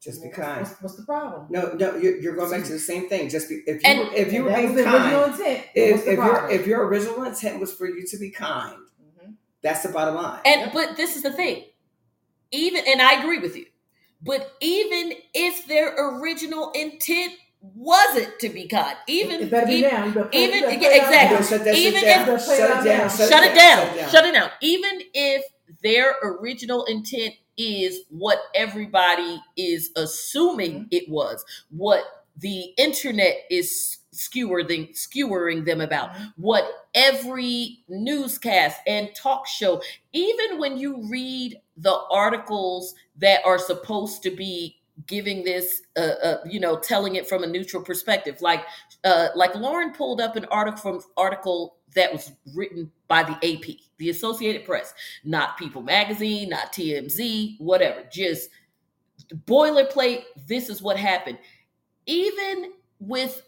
[0.00, 0.60] Just be what's- kind.
[0.66, 1.46] What's, what's the problem?
[1.50, 3.28] No, no, you're, you're going back to the same thing.
[3.28, 5.40] Just be if you And- were, if you were that being was the original kind.
[5.40, 5.64] intent.
[5.74, 6.50] If, the if your problem?
[6.60, 8.78] if your original intent was for you to be kind,
[9.22, 9.34] Mhm.
[9.62, 10.40] that's the bottom line.
[10.46, 10.72] And Yep.
[10.72, 11.64] but this is the thing.
[12.50, 13.66] Even and I agree with you.
[14.22, 19.82] But even if their original intent wasn't to be kind, even it better be.
[19.82, 19.90] Play,
[20.32, 21.46] even- play out exactly.
[21.46, 23.10] Shut Even if- Shut it down.
[23.10, 24.50] shut it down, shut it down.
[24.60, 25.44] Even if
[25.82, 30.88] their original intent is what everybody is assuming Mhm.
[30.90, 32.04] it was, what
[32.38, 36.32] the internet is skewering skewering them about, Mhm.
[36.36, 39.82] what every newscast and talk show,
[40.12, 46.36] even when you read the articles that are supposed to be giving this, uh, uh,
[46.48, 48.64] you know, telling it from a neutral perspective, like,
[49.04, 53.76] uh, like Lauren pulled up an article from article that was written by the AP,
[53.98, 54.94] the Associated Press,
[55.24, 58.50] not People Magazine, not TMZ, whatever, just
[59.46, 60.22] boilerplate.
[60.46, 61.38] This is what happened.
[62.06, 63.42] Even with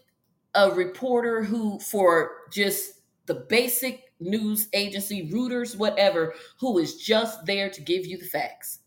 [0.55, 7.69] a reporter who, for just the basic news agency, Reuters, whatever, who is just there
[7.69, 8.79] to give you the facts.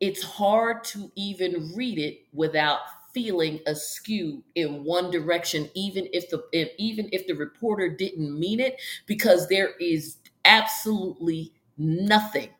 [0.00, 2.80] It's hard to even read it without
[3.14, 8.60] feeling askew in one direction, even if the if, even if the reporter didn't mean
[8.60, 12.50] it, because there is absolutely nothing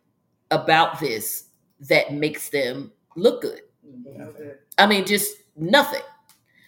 [0.50, 1.44] about this
[1.80, 3.60] that makes them look good.
[3.86, 4.56] Mhm.
[4.78, 6.02] I mean, just nothing.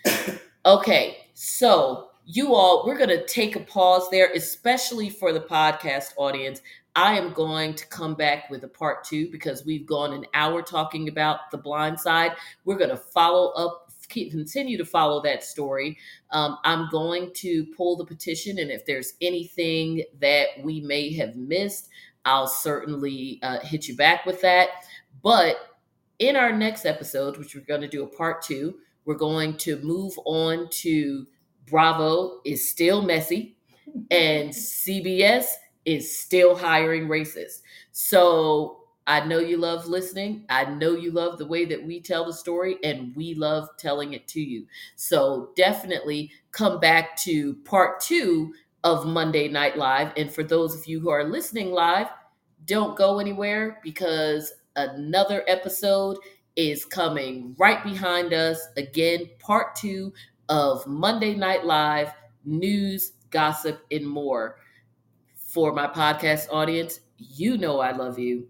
[0.67, 6.13] okay, so you all, we're going to take a pause there, especially for the podcast
[6.17, 6.61] audience.
[6.99, 10.63] I am going to come back with a part two because we've gone an hour
[10.63, 12.33] talking about the blind side.
[12.65, 15.97] We're going to follow up, keep, continue to follow that story.
[16.33, 21.37] Um, I'm going to pull the petition, and if there's anything that we may have
[21.37, 21.89] missed,
[22.25, 24.71] I'll certainly uh, hit you back with that.
[25.23, 25.55] But
[26.19, 28.75] in our next episode, which we're going to do a part two,
[29.05, 31.29] we're going to move on to
[31.65, 33.57] Bravo is still messy
[34.11, 35.45] and CBS
[35.89, 37.63] is still hiring racists.
[37.93, 40.45] So I know you love listening.
[40.51, 44.13] I know you love the way that we tell the story, and we love telling
[44.13, 44.67] it to you.
[44.97, 48.53] So definitely come back to part two
[48.85, 50.13] of Monday Night Live.
[50.19, 52.09] And for those of you who are listening live,
[52.67, 56.19] don't go anywhere because another episode
[56.57, 58.61] is coming right behind us.
[58.77, 60.13] Again, part two
[60.51, 62.13] of Monday Night Live
[62.45, 64.57] news, gossip, and more.
[65.59, 68.47] For my podcast audience, you know I love you.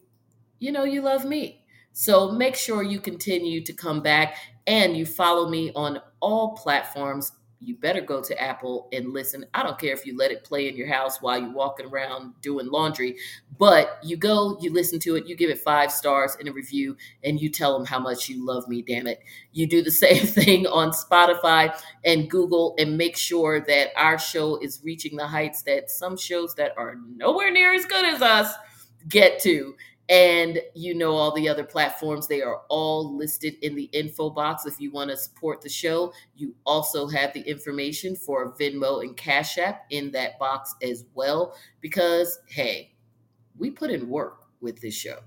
[0.59, 1.65] You know you love me.
[1.95, 4.37] So make sure you continue to come back
[4.67, 7.33] and you follow me on all platforms.
[7.61, 9.45] You better go to Apple and listen.
[9.53, 12.35] I don't care if you let it play in your house while you're walking around
[12.41, 13.17] doing laundry,
[13.59, 16.97] but you go, you listen to it, you give it five stars in a review,
[17.25, 19.21] and you tell them how much you love me, damn it.
[19.53, 24.59] You do the same thing on Spotify and Google and make sure that our show
[24.59, 28.55] is reaching the heights that some shows that are nowhere near as good as us
[29.09, 29.75] get to.
[30.09, 34.65] And you know all the other platforms, they are all listed in the info box.
[34.65, 39.17] If you want to support the show, you also have the information for Venmo and
[39.17, 41.55] Cash App in that box as well.
[41.83, 42.95] Because, hey,
[43.59, 45.19] we put in work with this show.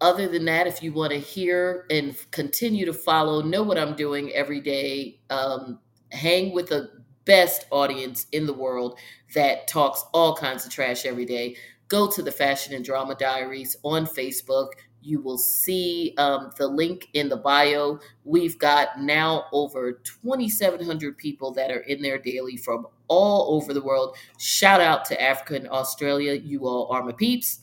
[0.00, 3.94] Other than that, if you want to hear and continue to follow, know what I'm
[3.94, 5.78] doing every day, um,
[6.10, 6.90] hang with the
[7.26, 8.98] best audience in the world
[9.34, 11.56] that talks all kinds of trash every day.
[11.90, 14.68] Go to the Fashion and Drama Diaries on Facebook.
[15.02, 17.98] You will see um, the link in the bio.
[18.24, 23.82] We've got now over 2,700 people that are in there daily from all over the
[23.82, 24.16] world.
[24.38, 26.34] Shout out to Africa and Australia.
[26.34, 27.58] You all are my peeps.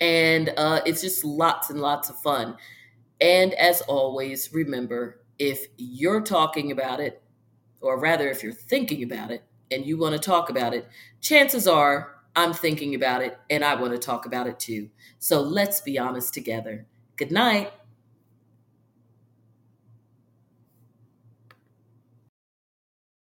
[0.00, 2.56] And uh, it's just lots and lots of fun.
[3.20, 7.22] And as always, remember if you're talking about it,
[7.82, 10.88] or rather, if you're thinking about it and you want to talk about it,
[11.20, 14.90] chances are I'm thinking about it and I want to talk about it too.
[15.18, 16.86] So let's be honest together.
[17.16, 17.72] Good night.